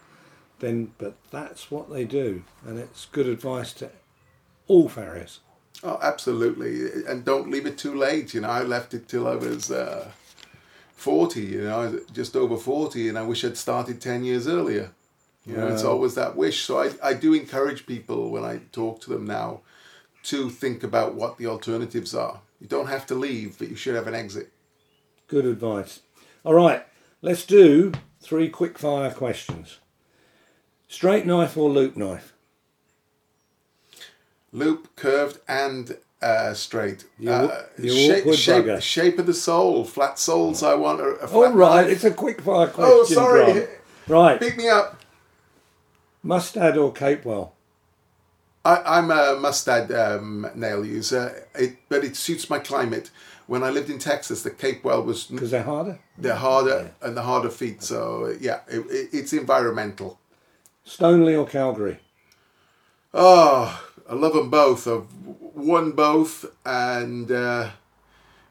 [0.59, 3.89] then but that's what they do, and it's good advice to
[4.67, 5.39] all farriers.
[5.83, 7.03] Oh, absolutely.
[7.07, 8.33] And don't leave it too late.
[8.33, 10.11] You know, I left it till I was uh,
[10.93, 14.91] 40, you know, just over 40, and I wish I'd started 10 years earlier.
[15.45, 16.61] You know, it's always that wish.
[16.61, 19.61] So I, I do encourage people when I talk to them now
[20.23, 22.41] to think about what the alternatives are.
[22.59, 24.51] You don't have to leave, but you should have an exit.
[25.31, 26.01] Good advice.
[26.43, 26.85] All right,
[27.21, 29.77] let's do three quick fire questions.
[30.89, 32.33] Straight knife or loop knife?
[34.51, 37.05] Loop, curved, and uh, straight.
[37.17, 40.61] You- uh, shape, shape, shape of the sole, flat soles.
[40.63, 41.93] I want a, a flat All right, knife.
[41.95, 42.93] it's a quick fire question.
[42.93, 43.53] Oh, sorry.
[43.53, 43.69] Grant.
[44.09, 44.99] Right, Pick me up.
[46.23, 47.51] Mustad or Capewell?
[48.65, 53.09] I, I'm a mustad um, nail user, it, but it suits my climate.
[53.51, 55.99] When I lived in Texas, the Capewell was Because they're harder.
[56.17, 57.83] the harder and the harder feet.
[57.83, 60.17] So yeah, it, it, it's environmental.
[60.85, 61.99] Stoneleigh or Calgary?
[63.13, 64.87] Oh, I love them both.
[64.87, 65.05] I've
[65.53, 67.71] won both, and uh,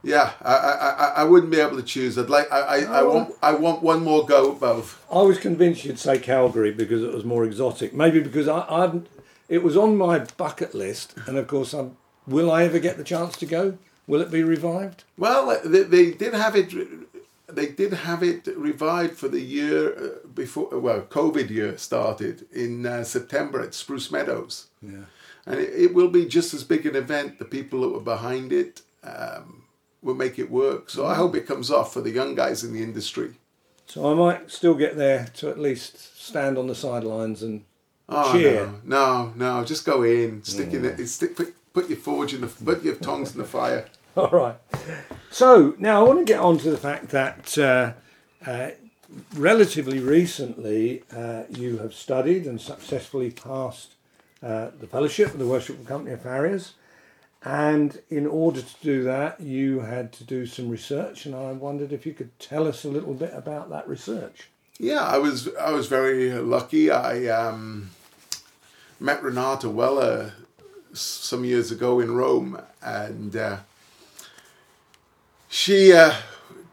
[0.03, 2.19] yeah, I, I, I, I wouldn't be able to choose.
[2.19, 5.03] I'd like I, I, I want I want one more go at both.
[5.11, 7.95] I was convinced you'd say Calgary because it was more exotic.
[7.95, 9.01] Maybe because I, I
[9.49, 13.05] it was on my bucket list, and of course, I'm, will I ever get the
[13.05, 13.79] chance to go?
[14.07, 15.05] Will it be revived?
[15.17, 16.73] Well, they, they did have it.
[17.49, 20.69] They did have it revived for the year uh, before.
[20.79, 25.05] Well, COVID year started in uh, September at Spruce Meadows, Yeah.
[25.47, 27.39] and it, it will be just as big an event.
[27.39, 29.65] The people that were behind it um,
[30.03, 30.91] will make it work.
[30.91, 33.33] So I hope it comes off for the young guys in the industry.
[33.87, 37.65] So I might still get there to at least stand on the sidelines and
[38.09, 38.67] Oh cheer.
[38.85, 39.65] no, no, no!
[39.65, 42.97] Just go in, stick in it, stick, put, put your forge in the, put your
[42.97, 43.87] tongs in the fire.
[44.17, 44.57] All right.
[45.31, 47.93] So now I want to get on to the fact that uh,
[48.45, 48.71] uh,
[49.35, 53.95] relatively recently uh, you have studied and successfully passed
[54.43, 56.75] uh, the fellowship of the Worshipful Company of Farriers.
[57.43, 61.91] And in order to do that, you had to do some research, and I wondered
[61.91, 64.51] if you could tell us a little bit about that research.
[64.79, 66.91] Yeah, I was I was very lucky.
[66.91, 67.91] I um,
[68.99, 70.35] met Renata Weller
[70.93, 73.59] some years ago in Rome, and uh,
[75.49, 76.15] she uh,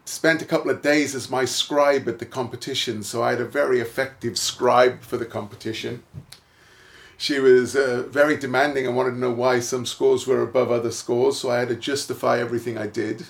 [0.04, 3.02] spent a couple of days as my scribe at the competition.
[3.02, 6.02] So I had a very effective scribe for the competition.
[7.16, 10.92] She was uh, very demanding and wanted to know why some scores were above other
[10.92, 13.26] scores, so I had to justify everything I did.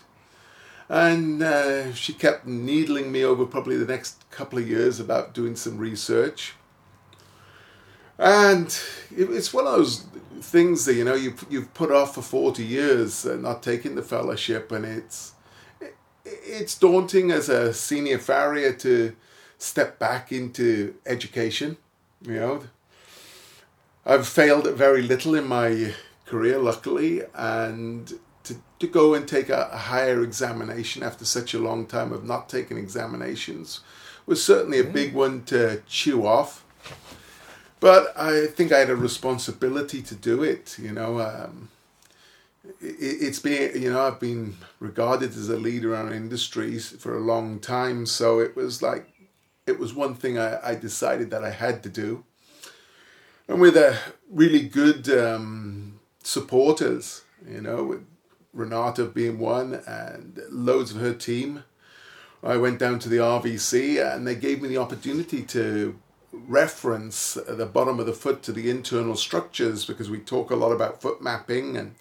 [0.90, 5.56] And uh, she kept needling me over probably the next couple of years about doing
[5.56, 6.54] some research.
[8.18, 8.66] And
[9.10, 10.04] it's one of those
[10.40, 14.02] things that you know you you've put off for forty years, uh, not taking the
[14.02, 15.32] fellowship, and it's
[15.80, 19.14] it, it's daunting as a senior farrier to
[19.58, 21.76] step back into education.
[22.22, 22.62] You know,
[24.06, 25.94] I've failed at very little in my
[26.26, 28.12] career, luckily, and
[28.44, 32.24] to, to go and take a, a higher examination after such a long time of
[32.24, 33.80] not taking examinations
[34.26, 36.64] was certainly a big one to chew off.
[37.80, 40.76] But I think I had a responsibility to do it.
[40.78, 41.68] You know, um,
[42.80, 47.20] it, it's been you know I've been regarded as a leader in industries for a
[47.20, 49.06] long time, so it was like
[49.66, 52.24] it was one thing I, I decided that I had to do
[53.48, 53.98] and with a
[54.30, 58.06] really good um, supporters, you know, with
[58.52, 61.64] Renata being one and loads of her team.
[62.42, 65.98] I went down to the RVC and they gave me the opportunity to
[66.32, 70.56] reference at the bottom of the foot to the internal structures because we talk a
[70.56, 71.94] lot about foot mapping and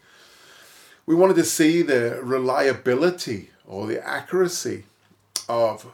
[1.06, 4.84] we wanted to see the reliability or the accuracy
[5.48, 5.88] of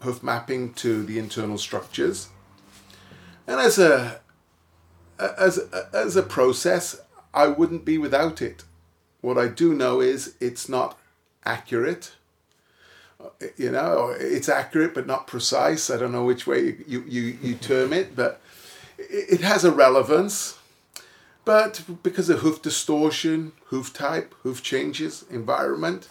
[0.00, 2.28] hoof mapping to the internal structures.
[3.46, 4.20] And as a
[5.18, 7.00] as a, as a process,
[7.32, 8.64] I wouldn't be without it.
[9.20, 10.98] What I do know is it's not
[11.44, 12.12] accurate.
[13.56, 15.90] You know, it's accurate but not precise.
[15.90, 18.40] I don't know which way you, you, you term it, but
[18.98, 20.58] it has a relevance.
[21.44, 26.08] But because of hoof distortion, hoof type, hoof changes, environment,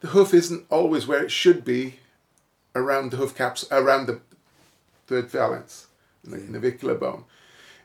[0.00, 2.00] the hoof isn't always where it should be
[2.74, 4.20] around the hoof caps, around the
[5.06, 5.86] third phalanx,
[6.24, 7.24] in the navicular bone.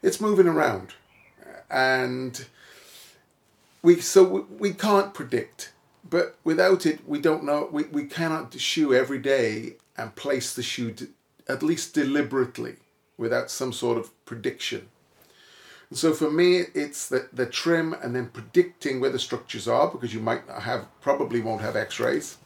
[0.02, 0.94] It's moving around.
[1.70, 2.46] And
[3.82, 5.73] we so we can't predict
[6.10, 10.64] but without it we don't know we, we cannot shoe every day and place the
[10.64, 11.10] shoe to,
[11.48, 12.76] at least deliberately
[13.18, 14.90] without some sort of prediction.
[15.90, 19.90] And so for me it's the, the trim and then predicting where the structures are
[19.90, 22.38] because you might not have probably won't have x-rays.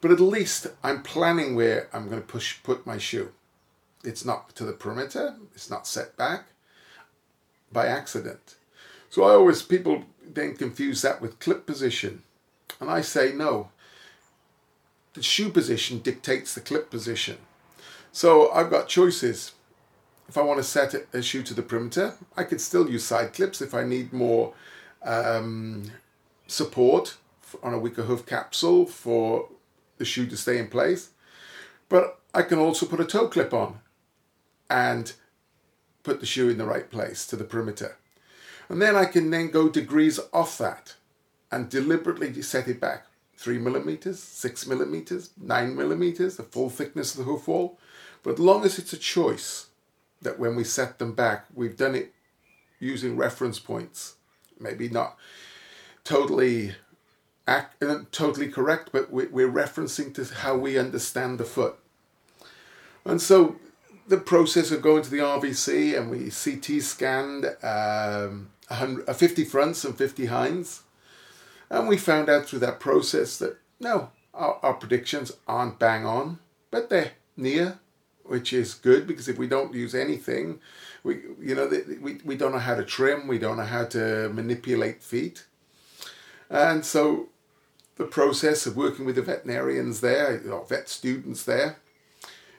[0.00, 3.32] But at least i'm planning where i'm going to push put my shoe.
[4.04, 6.46] It's not to the perimeter it's not set back
[7.72, 8.56] by accident.
[9.10, 12.22] So i always people then confuse that with clip position.
[12.80, 13.70] And I say no.
[15.14, 17.38] The shoe position dictates the clip position.
[18.12, 19.52] So I've got choices.
[20.28, 23.32] If I want to set a shoe to the perimeter, I could still use side
[23.32, 24.52] clips if I need more
[25.02, 25.90] um,
[26.46, 27.16] support
[27.62, 29.48] on a weaker hoof capsule for
[29.98, 31.10] the shoe to stay in place.
[31.88, 33.80] But I can also put a toe clip on
[34.68, 35.12] and
[36.02, 37.96] put the shoe in the right place to the perimeter.
[38.68, 40.94] And then I can then go degrees off that
[41.50, 43.06] and deliberately set it back
[43.36, 47.78] three millimeters, six millimeters, nine millimeters, the full thickness of the hoof wall.
[48.22, 49.66] But as long as it's a choice
[50.22, 52.12] that when we set them back, we've done it
[52.80, 54.16] using reference points,
[54.58, 55.16] maybe not
[56.04, 56.74] totally
[57.46, 61.76] ac- uh, totally correct, but we're referencing to how we understand the foot.
[63.04, 63.56] And so
[64.08, 69.96] the process of going to the RVC and we CT scanned um, 50 fronts and
[69.96, 70.82] 50 hinds.
[71.70, 76.38] And we found out through that process that no, our, our predictions aren't bang on,
[76.70, 77.78] but they're near,
[78.24, 80.60] which is good because if we don't use anything,
[81.02, 84.28] we you know we, we don't know how to trim, we don't know how to
[84.30, 85.46] manipulate feet,
[86.50, 87.28] and so
[87.96, 91.76] the process of working with the veterinarians there, or vet students there,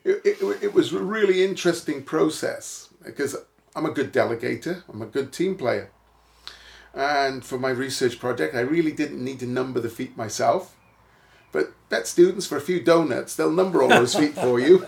[0.04, 3.36] it, it, it was a really interesting process because
[3.76, 5.92] I'm a good delegator, I'm a good team player.
[6.98, 10.76] And for my research project, I really didn't need to number the feet myself.
[11.52, 14.86] But bet students for a few donuts, they'll number all those feet for you.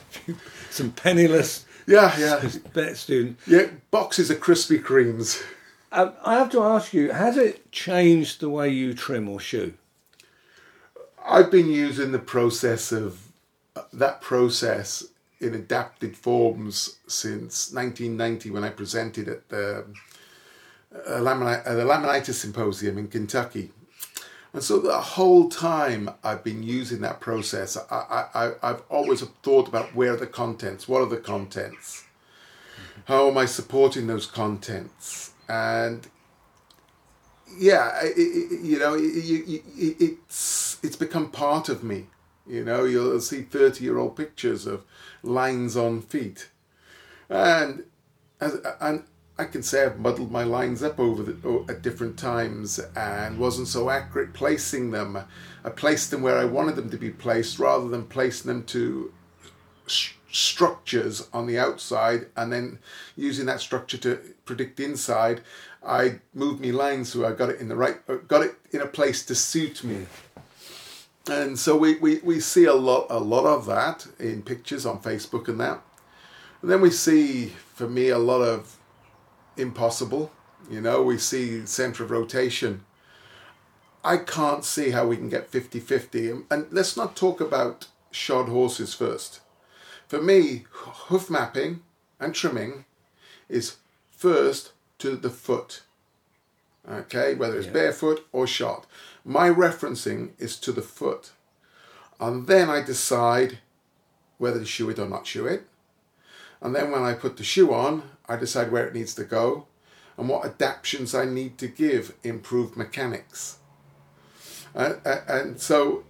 [0.70, 2.48] Some penniless yeah, yeah.
[2.72, 3.38] bet student.
[3.46, 5.42] Yeah, boxes of Krispy Kremes.
[5.92, 9.74] Um, I have to ask you, has it changed the way you trim or shoe?
[11.24, 13.32] I've been using the process of
[13.92, 15.04] that process
[15.40, 19.84] in adapted forms since 1990 when I presented at the
[20.92, 23.70] a lamini- uh, the Laminitis Symposium in Kentucky.
[24.52, 29.68] And so the whole time I've been using that process, I, I, I've always thought
[29.68, 32.04] about where are the contents, what are the contents,
[33.04, 36.08] how am I supporting those contents, and
[37.58, 42.06] yeah, it, it, you know, it, it's it's become part of me.
[42.46, 44.84] You know, you'll see thirty-year-old pictures of
[45.22, 46.50] lines on feet,
[47.28, 47.84] and
[48.40, 49.04] and
[49.40, 53.68] I can say I've muddled my lines up over the, at different times and wasn't
[53.68, 55.16] so accurate placing them.
[55.64, 59.14] I placed them where I wanted them to be placed rather than placing them to
[59.86, 62.80] st- structures on the outside and then
[63.16, 65.40] using that structure to predict inside.
[65.82, 68.82] I moved my lines so I got it in the right, uh, got it in
[68.82, 70.04] a place to suit me.
[71.30, 75.00] And so we, we, we see a lot a lot of that in pictures on
[75.00, 75.80] Facebook and that.
[76.60, 78.76] And then we see, for me, a lot of
[79.60, 80.30] impossible.
[80.70, 82.84] You know, we see center of rotation.
[84.02, 86.30] I can't see how we can get 50 50.
[86.50, 89.40] And let's not talk about shod horses first.
[90.08, 91.82] For me, hoof mapping
[92.18, 92.84] and trimming
[93.48, 93.76] is
[94.10, 95.82] first to the foot.
[96.88, 97.72] Okay, whether it's yeah.
[97.72, 98.86] barefoot or shod.
[99.24, 101.30] My referencing is to the foot.
[102.18, 103.58] And then I decide
[104.38, 105.64] whether to shoe it or not shoe it.
[106.60, 109.66] And then when I put the shoe on, I decide where it needs to go
[110.16, 113.58] and what adaptations I need to give improved mechanics.
[114.74, 116.04] Uh, uh, and so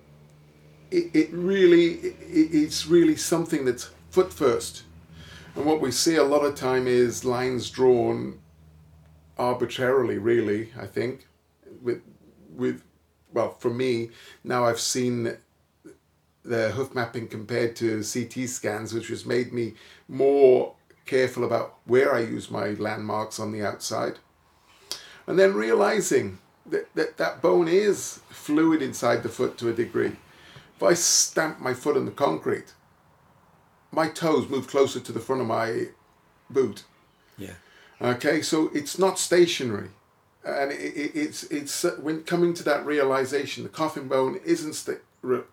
[0.91, 2.17] it, it really, it,
[2.53, 4.83] it's really something that's foot first.
[5.57, 8.39] And what we see a lot of time is lines drawn
[9.39, 11.27] arbitrarily, really, I think,
[11.81, 12.03] with,
[12.55, 12.83] with
[13.33, 14.11] well, for me,
[14.45, 15.37] now I've seen
[16.43, 19.75] the hoof mapping compared to CT scans, which has made me
[20.09, 20.75] more
[21.11, 24.19] careful about where I use my landmarks on the outside.
[25.27, 30.13] And then realizing that that, that bone is fluid inside the foot to a degree.
[30.77, 32.75] If I stamp my foot on the concrete,
[33.91, 35.89] my toes move closer to the front of my
[36.49, 36.85] boot.
[37.37, 37.57] Yeah.
[38.01, 39.91] Okay, so it's not stationary,
[40.45, 45.03] and it, it, it's it's when coming to that realization, the coffin bone isn't sta-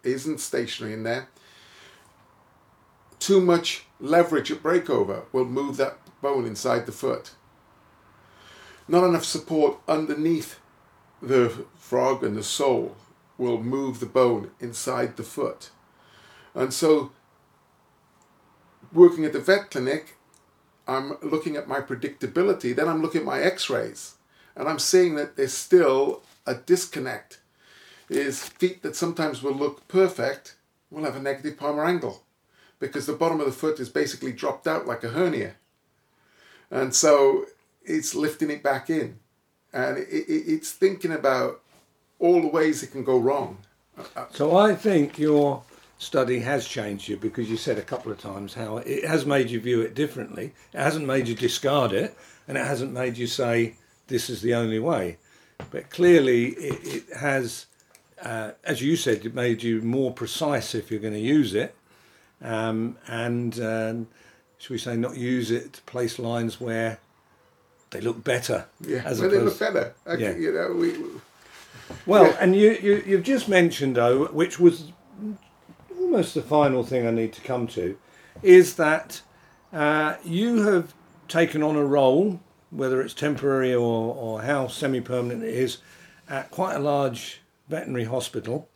[0.03, 1.27] isn't stationary in there.
[3.19, 7.31] Too much leverage at breakover will move that bone inside the foot.
[8.87, 10.59] Not enough support underneath
[11.21, 12.95] the frog and the sole
[13.37, 15.69] will move the bone inside the foot,
[16.55, 17.11] and so
[18.93, 20.15] working at the vet clinic,
[20.87, 24.15] I'm looking at my predictability, then I'm looking at my x rays,
[24.55, 27.39] and I'm seeing that there's still a disconnect.
[28.09, 30.55] Is feet that sometimes will look perfect
[30.89, 32.23] will have a negative palmar angle
[32.79, 35.55] because the bottom of the foot is basically dropped out like a hernia.
[36.69, 37.45] And so
[37.83, 39.19] it's lifting it back in.
[39.73, 41.61] And it, it, it's thinking about
[42.19, 43.57] all the ways it can go wrong.
[44.31, 45.63] So I think your
[45.97, 49.49] study has changed you because you said a couple of times how it has made
[49.49, 50.53] you view it differently.
[50.73, 52.15] It hasn't made you discard it,
[52.47, 53.75] and it hasn't made you say
[54.07, 55.17] this is the only way.
[55.71, 57.65] But clearly, it, it has,
[58.21, 61.75] uh, as you said, it made you more precise if you're going to use it,
[62.41, 64.07] um, and um,
[64.57, 66.99] should we say not use it to place lines where
[67.91, 68.65] they look better.
[68.81, 69.93] Yeah, as but they look better.
[70.05, 70.35] Okay, Yeah.
[70.35, 70.95] You know, we,
[72.05, 72.37] Well, Yeah.
[72.41, 74.91] and you, you, you've just mentioned, though, which was
[75.99, 77.97] almost the final thing I need to come to,
[78.43, 79.21] is that
[79.73, 80.93] uh, you have
[81.27, 85.77] taken on a role, whether it's temporary or, or how semi permanent it is,
[86.29, 88.67] at quite a large veterinary hospital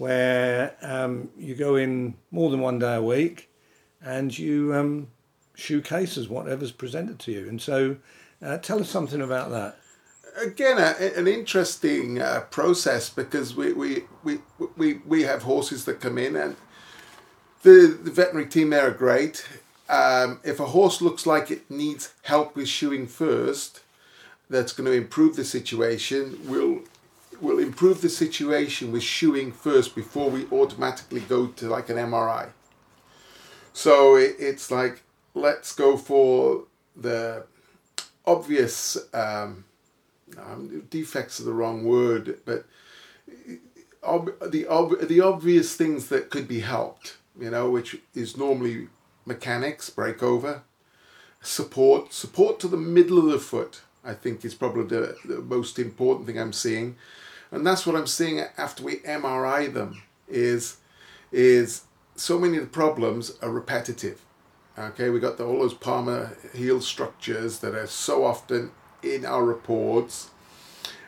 [0.00, 3.50] where um, you go in more than one day a week
[4.02, 5.06] and you um,
[5.54, 7.46] shoe cases, whatever's presented to you.
[7.46, 7.96] And so
[8.40, 9.76] uh, tell us something about that.
[10.42, 14.38] again a, an interesting uh, process because we, we, we,
[14.74, 16.56] we, we have horses that come in and
[17.62, 19.46] the, the veterinary team there are great.
[19.90, 23.80] Um, if a horse looks like it needs help with shoeing first,
[24.48, 26.40] that's going to improve the situation.
[26.46, 26.84] We'll
[27.40, 32.50] we'll improve the situation with shoeing first before we automatically go to like an MRI.
[33.72, 35.02] So it, it's like
[35.34, 36.64] let's go for
[36.96, 37.44] the
[38.26, 39.64] obvious um,
[40.38, 42.66] um, defects are the wrong word, but
[44.02, 48.88] ob- the ob- the obvious things that could be helped, you know, which is normally
[49.24, 50.62] mechanics, breakover,
[51.40, 53.80] support, support to the middle of the foot.
[54.04, 56.96] I think is probably the, the most important thing I'm seeing,
[57.50, 60.02] and that's what I'm seeing after we MRI them.
[60.28, 60.76] Is
[61.32, 61.82] is
[62.16, 64.20] so many of the problems are repetitive.
[64.78, 68.70] Okay, we got the, all those palmar heel structures that are so often
[69.02, 70.30] in our reports,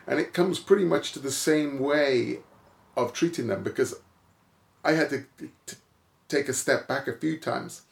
[0.05, 2.39] and it comes pretty much to the same way
[2.95, 3.95] of treating them because
[4.83, 5.25] I had to
[5.65, 5.77] t-
[6.27, 7.83] take a step back a few times.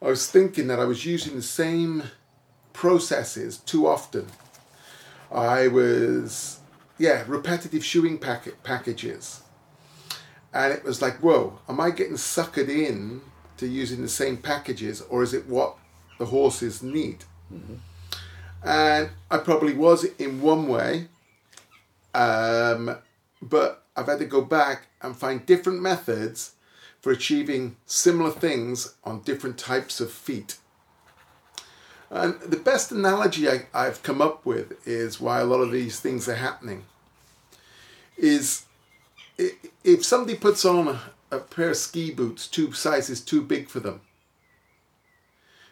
[0.00, 2.04] I was thinking that I was using the same
[2.74, 4.26] processes too often.
[5.32, 6.60] I was,
[6.98, 9.42] yeah, repetitive shoeing packet packages.
[10.52, 13.22] And it was like, whoa, am I getting suckered in
[13.56, 15.76] to using the same packages or is it what
[16.18, 17.24] the horses need?
[18.62, 21.08] And I probably was in one way,
[22.14, 22.98] um,
[23.42, 26.52] but I've had to go back and find different methods
[27.00, 30.56] for achieving similar things on different types of feet.
[32.14, 35.98] And the best analogy I, I've come up with is why a lot of these
[35.98, 36.84] things are happening
[38.16, 38.66] is
[39.82, 41.00] if somebody puts on a,
[41.32, 44.00] a pair of ski boots two sizes too big for them,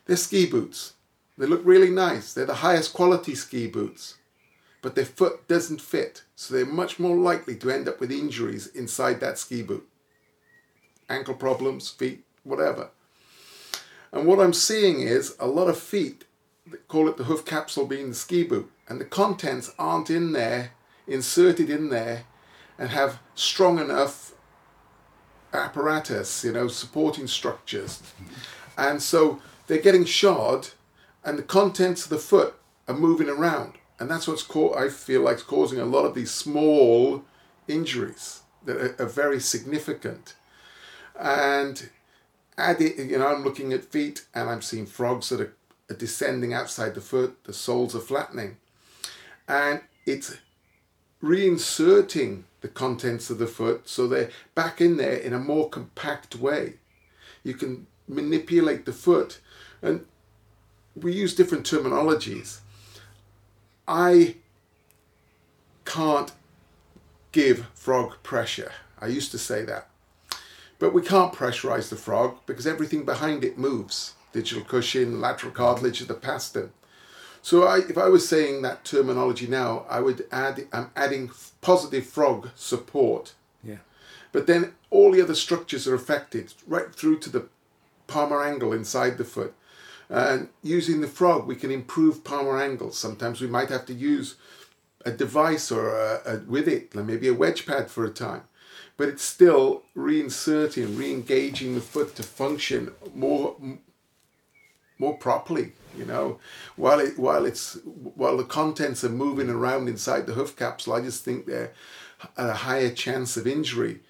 [0.07, 0.95] they're ski boots.
[1.39, 2.35] They look really nice.
[2.35, 4.17] They're the highest quality ski boots,
[4.83, 8.67] but their foot doesn't fit, so they're much more likely to end up with injuries
[8.67, 9.89] inside that ski boot.
[11.09, 12.89] Ankle problems, feet, whatever.
[14.13, 16.25] And what I'm seeing is a lot of feet
[16.89, 20.73] call it the hoof capsule being the ski boot, and the contents aren't in there,
[21.07, 22.25] inserted in there,
[22.79, 24.33] and have strong enough
[25.53, 28.03] apparatus, you know, supporting structures.
[28.77, 30.69] And so they're getting shod,
[31.25, 32.55] and the contents of the foot
[32.89, 33.75] are moving around.
[33.99, 37.25] And that's what's co- I feel like causing a lot of these small
[37.69, 40.35] injuries that are, are very significant.
[41.19, 41.91] And
[42.59, 45.55] add it, you know, I'm looking at feet and I'm seeing frogs that are
[45.89, 48.57] descending outside the foot, the soles are flattening.
[49.49, 50.37] And it's
[51.23, 56.37] reinserting the contents of the foot so they're back in there in a more compact
[56.37, 56.75] way.
[57.45, 59.41] You can manipulate the foot,
[59.81, 60.07] and
[60.95, 62.61] we use different terminologies.
[63.87, 64.37] I
[65.85, 66.33] can't
[67.33, 68.73] give frog pressure.
[69.01, 69.89] I used to say that.
[70.79, 74.15] But we can't pressurize the frog because everything behind it moves.
[74.33, 76.71] Digital cushion, lateral cartilage of the pastern.
[77.43, 81.31] So I, if I was saying that terminology now, I would add, I'm adding
[81.61, 83.35] positive frog support.
[83.65, 83.79] Yeah.
[84.31, 87.49] But then all the other structures are affected, right through to the
[88.07, 89.55] palmar angle inside the foot.
[90.09, 92.99] And using the frog, we can improve palmar angles.
[92.99, 94.37] Sometimes we might have to use
[95.05, 98.43] a device or a, a, with it, like maybe a wedge pad for a time.
[98.97, 103.57] But it's still reinserting, re-engaging the foot to function more
[104.99, 105.73] more properly.
[105.97, 106.39] You know,
[106.77, 111.03] while it while it's while the contents are moving around inside the hoof capsule, I
[111.03, 111.73] just think they're
[112.37, 114.01] at a higher chance of injury.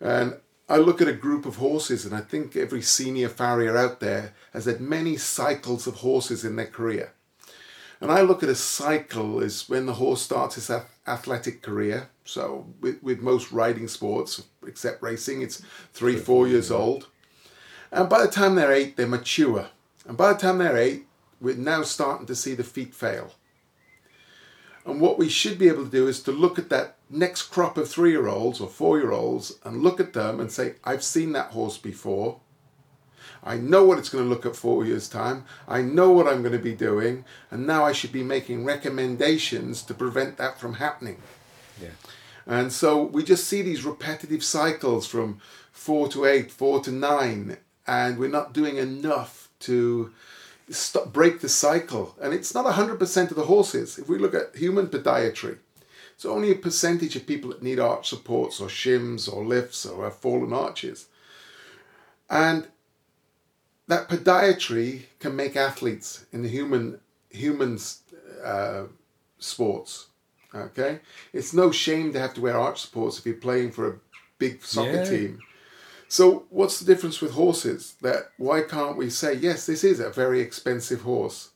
[0.00, 0.34] And
[0.68, 4.34] I look at a group of horses, and I think every senior farrier out there
[4.52, 7.12] has had many cycles of horses in their career.
[8.00, 10.70] And I look at a cycle as when the horse starts his
[11.06, 12.08] athletic career.
[12.24, 15.62] So with, with most riding sports, except racing, it's
[15.92, 17.08] three, four years old.
[17.92, 19.66] And by the time they're eight, they're mature.
[20.06, 21.06] And by the time they're eight,
[21.40, 23.32] we're now starting to see the feet fail.
[24.84, 27.76] And what we should be able to do is to look at that next crop
[27.76, 31.04] of three year olds or four year olds and look at them and say, I've
[31.04, 32.40] seen that horse before.
[33.42, 35.44] I know what it's going to look at four years' time.
[35.66, 37.24] I know what I'm going to be doing.
[37.50, 41.18] And now I should be making recommendations to prevent that from happening.
[41.80, 41.90] Yeah.
[42.46, 45.40] And so we just see these repetitive cycles from
[45.72, 50.12] four to eight, four to nine, and we're not doing enough to
[50.70, 52.14] stop, break the cycle.
[52.20, 53.98] And it's not 100% of the horses.
[53.98, 55.58] If we look at human podiatry,
[56.14, 60.04] it's only a percentage of people that need arch supports or shims or lifts or
[60.04, 61.06] have fallen arches.
[62.28, 62.68] And
[63.88, 67.00] that podiatry can make athletes in the human
[67.30, 68.02] humans
[68.44, 68.84] uh,
[69.38, 70.06] sports.
[70.52, 70.98] Okay,
[71.32, 73.98] it's no shame to have to wear arch supports if you're playing for a
[74.38, 75.04] big soccer yeah.
[75.04, 75.38] team.
[76.10, 77.94] So what's the difference with horses?
[78.00, 81.50] That why can't we say yes, this is a very expensive horse,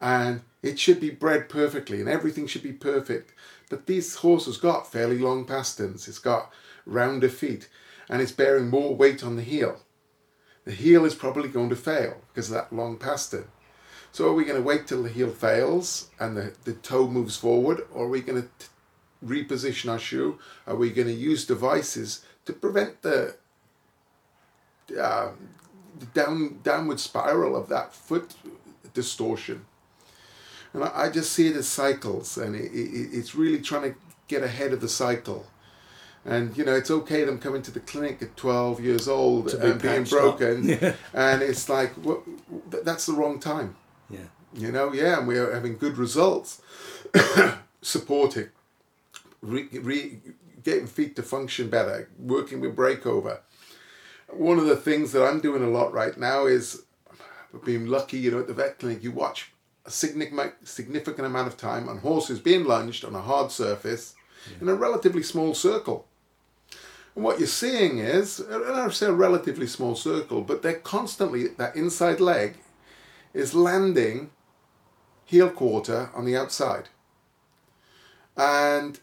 [0.00, 3.32] and it should be bred perfectly, and everything should be perfect.
[3.70, 6.08] But these horses got fairly long pasterns.
[6.08, 6.50] It's got
[6.84, 7.68] rounder feet,
[8.08, 9.78] and it's bearing more weight on the heel.
[10.64, 13.46] The heel is probably going to fail because of that long pastern.
[14.10, 17.36] So are we going to wait till the heel fails and the, the toe moves
[17.36, 18.66] forward, or are we going to
[19.24, 20.40] reposition our shoe?
[20.66, 23.36] Are we going to use devices to prevent the
[24.98, 25.30] uh,
[26.12, 28.34] down downward spiral of that foot
[28.92, 29.64] distortion.
[30.72, 33.98] And I, I just see it as cycles, and it, it, it's really trying to
[34.28, 35.46] get ahead of the cycle.
[36.24, 39.58] And you know, it's okay them coming to the clinic at 12 years old be
[39.58, 40.94] and being broken, yeah.
[41.12, 42.22] and it's like well,
[42.70, 43.76] that's the wrong time.
[44.10, 44.18] Yeah.
[44.56, 46.62] You know, yeah, and we're having good results,
[47.82, 48.50] supporting,
[49.42, 50.20] re, re,
[50.62, 53.40] getting feet to function better, working with breakover
[54.36, 56.82] one of the things that I'm doing a lot right now is
[57.64, 59.52] being lucky, you know, at the vet clinic, you watch
[59.86, 64.14] a significant, amount of time on horses being lunged on a hard surface
[64.50, 64.62] yeah.
[64.62, 66.06] in a relatively small circle.
[67.14, 71.48] And what you're seeing is, and I say a relatively small circle, but they're constantly,
[71.48, 72.56] that inside leg
[73.32, 74.30] is landing
[75.24, 76.88] heel quarter on the outside.
[78.36, 78.98] And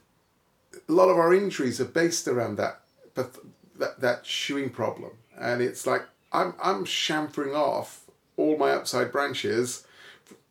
[0.89, 2.81] a lot of our injuries are based around that,
[3.15, 5.11] that, that shoeing problem
[5.41, 8.05] and it's like I'm I'm chamfering off
[8.37, 9.85] all my outside branches.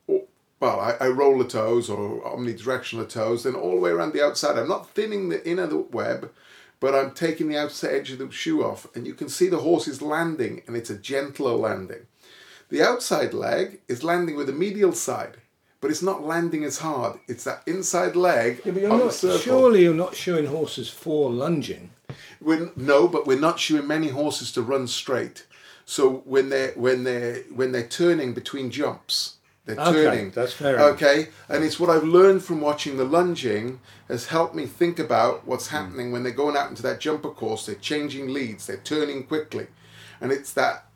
[0.06, 4.22] Well, I, I roll the toes or omnidirectional toes, then all the way around the
[4.22, 4.58] outside.
[4.58, 6.30] I'm not thinning the inner web,
[6.80, 9.58] but I'm taking the outside edge of the shoe off, and you can see the
[9.58, 12.06] horse is landing, and it's a gentler landing.
[12.68, 15.38] The outside leg is landing with the medial side,
[15.80, 17.18] but it's not landing as hard.
[17.26, 18.60] It's that inside leg.
[18.62, 21.90] Yeah, but you're not, surely you're not showing horses for lunging.
[22.40, 25.46] We're, no, but we're not showing many horses to run straight.
[25.84, 30.30] So when they're when they're when they're turning between jumps, they're okay, turning.
[30.30, 30.78] That's fair.
[30.92, 35.46] Okay, and it's what I've learned from watching the lunging has helped me think about
[35.46, 35.76] what's hmm.
[35.76, 36.12] happening mm.
[36.12, 37.66] when they're going out into that jumper course.
[37.66, 38.66] They're changing leads.
[38.66, 39.66] They're turning quickly,
[40.20, 40.86] and it's that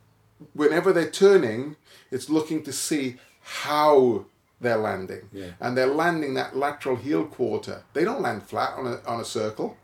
[0.53, 1.77] whenever they're turning,
[2.11, 4.27] it's looking to see how
[4.61, 5.51] they're landing, yeah.
[5.61, 7.83] and they're landing that lateral heel quarter.
[7.93, 9.77] They don't land flat on a on a circle.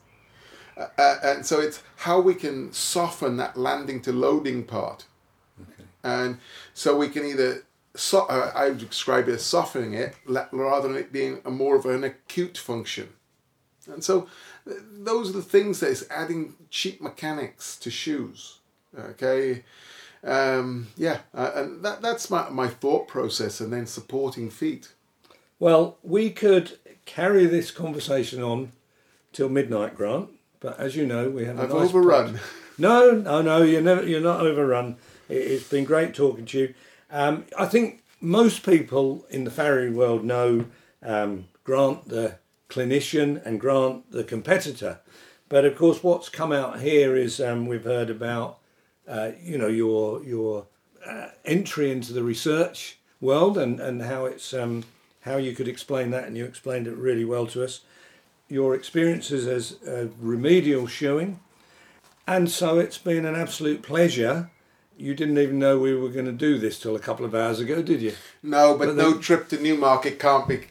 [0.80, 5.04] Uh, uh, and so it's how we can soften that landing to loading part.
[5.60, 5.84] Okay.
[6.02, 6.38] And
[6.72, 7.64] so we can either,
[7.94, 11.76] so, uh, I would describe it as softening it rather than it being a more
[11.76, 13.10] of an acute function.
[13.86, 14.28] And so
[14.66, 18.58] th- those are the things that is adding cheap mechanics to shoes.
[18.98, 19.64] Okay.
[20.22, 24.92] Um, yeah, uh, and that, that's my, my thought process, and then supporting feet.
[25.58, 28.72] Well, we could carry this conversation on
[29.32, 30.30] till midnight, Grant.
[30.60, 32.32] But as you know, we have a I've nice overrun.
[32.34, 32.40] pod-
[32.78, 33.62] No, no, no.
[33.62, 34.06] You're never.
[34.06, 34.96] You're not overrun.
[35.28, 36.74] It, it's been great talking to you.
[37.10, 40.66] Um, I think most people in the farrier world know
[41.02, 42.36] um, Grant the
[42.68, 45.00] clinician and Grant the competitor.
[45.48, 48.58] But of course, what's come out here is um, we've heard about
[49.08, 50.66] uh, you know your your
[51.04, 54.84] uh, entry into the research world and and how it's um,
[55.22, 57.80] how you could explain that, and you explained it really well to us.
[58.50, 61.38] Your experiences as uh, remedial shoeing,
[62.26, 64.50] and so it's been an absolute pleasure.
[64.98, 67.60] You didn't even know we were going to do this till a couple of hours
[67.60, 68.12] ago, did you?
[68.42, 70.66] No, but, But no then- trip to Newmarket can't be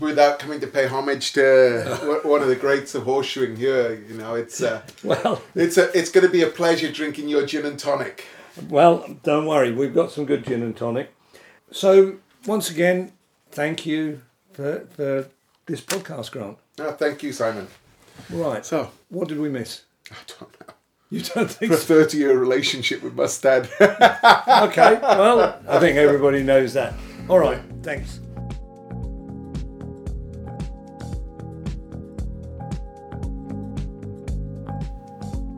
[0.00, 4.02] without coming to pay homage to one- one of the greats of horseshoeing here.
[4.08, 7.44] You know, it's uh, Well, it's a, it's going to be a pleasure drinking your
[7.46, 8.24] gin and tonic.
[8.70, 11.14] well, don't worry, we've got some good gin and tonic.
[11.70, 13.12] So once again,
[13.50, 14.22] thank you
[14.54, 15.28] for for
[15.66, 16.56] this podcast, Grant.
[16.78, 17.66] Oh, thank you, Simon.
[18.30, 18.64] Right.
[18.64, 19.82] So What did we miss?
[20.10, 20.74] I don't know.
[21.10, 21.94] You don't think For a so?
[21.94, 23.68] thirty-year relationship with Mustad.
[23.80, 24.98] Okay.
[25.02, 26.94] Well, I think everybody knows that.
[27.28, 27.60] All right.
[27.82, 28.20] Thanks.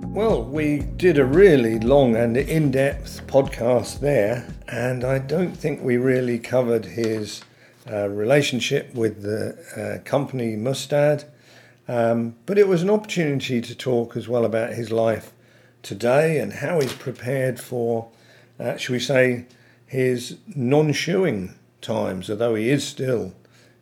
[0.08, 5.82] Well, we did a really long and in depth podcast there, and I don't think
[5.82, 7.42] we really covered his
[7.90, 11.24] relationship with the uh, company Mustad.
[11.88, 15.32] Um, but it was an opportunity to talk as well about his life
[15.82, 18.08] today and how he's prepared for,
[18.58, 19.46] uh, shall we say,
[19.86, 23.34] his non shoeing times, although he is still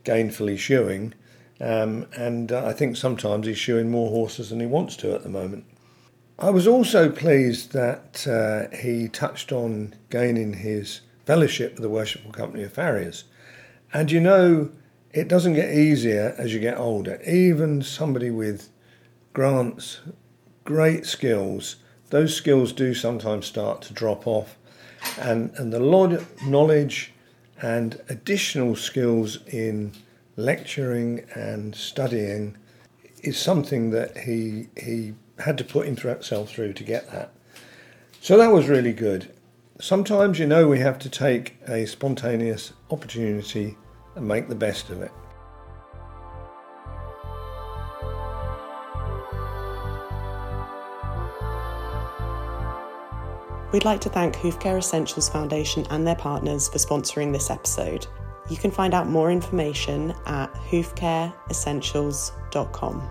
[0.04, 1.14] gainfully shoeing.
[1.60, 5.22] Um, and uh, I think sometimes he's shoeing more horses than he wants to at
[5.22, 5.64] the moment.
[6.38, 12.32] I was also pleased that uh, he touched on gaining his fellowship with the Worshipful
[12.32, 13.24] Company of Farriers.
[13.94, 14.72] And you know,
[15.12, 17.22] it doesn't get easier as you get older.
[17.24, 18.68] Even somebody with
[19.32, 20.00] Grant's
[20.64, 21.76] great skills,
[22.10, 24.58] those skills do sometimes start to drop off.
[25.16, 25.78] And, and the
[26.44, 27.12] knowledge
[27.62, 29.92] and additional skills in
[30.36, 32.56] lecturing and studying
[33.22, 37.32] is something that he he had to put himself through to get that.
[38.20, 39.32] So that was really good.
[39.80, 43.76] Sometimes you know we have to take a spontaneous opportunity
[44.14, 45.12] and make the best of it.
[53.72, 58.06] We'd like to thank Hoofcare Essentials Foundation and their partners for sponsoring this episode.
[58.48, 63.10] You can find out more information at hoofcareessentials.com.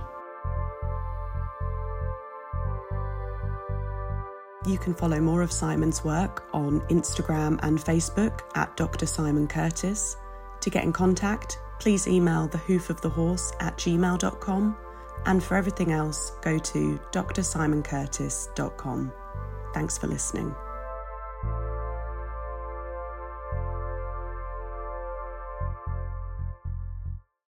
[4.66, 9.06] You can follow more of Simon's work on Instagram and Facebook at Dr.
[9.06, 10.16] Simon Curtis.
[10.64, 14.78] To get in contact, please email the hoof of the horse at gmail.com.
[15.26, 19.12] And for everything else, go to drsimoncurtis.com.
[19.74, 20.56] Thanks for listening.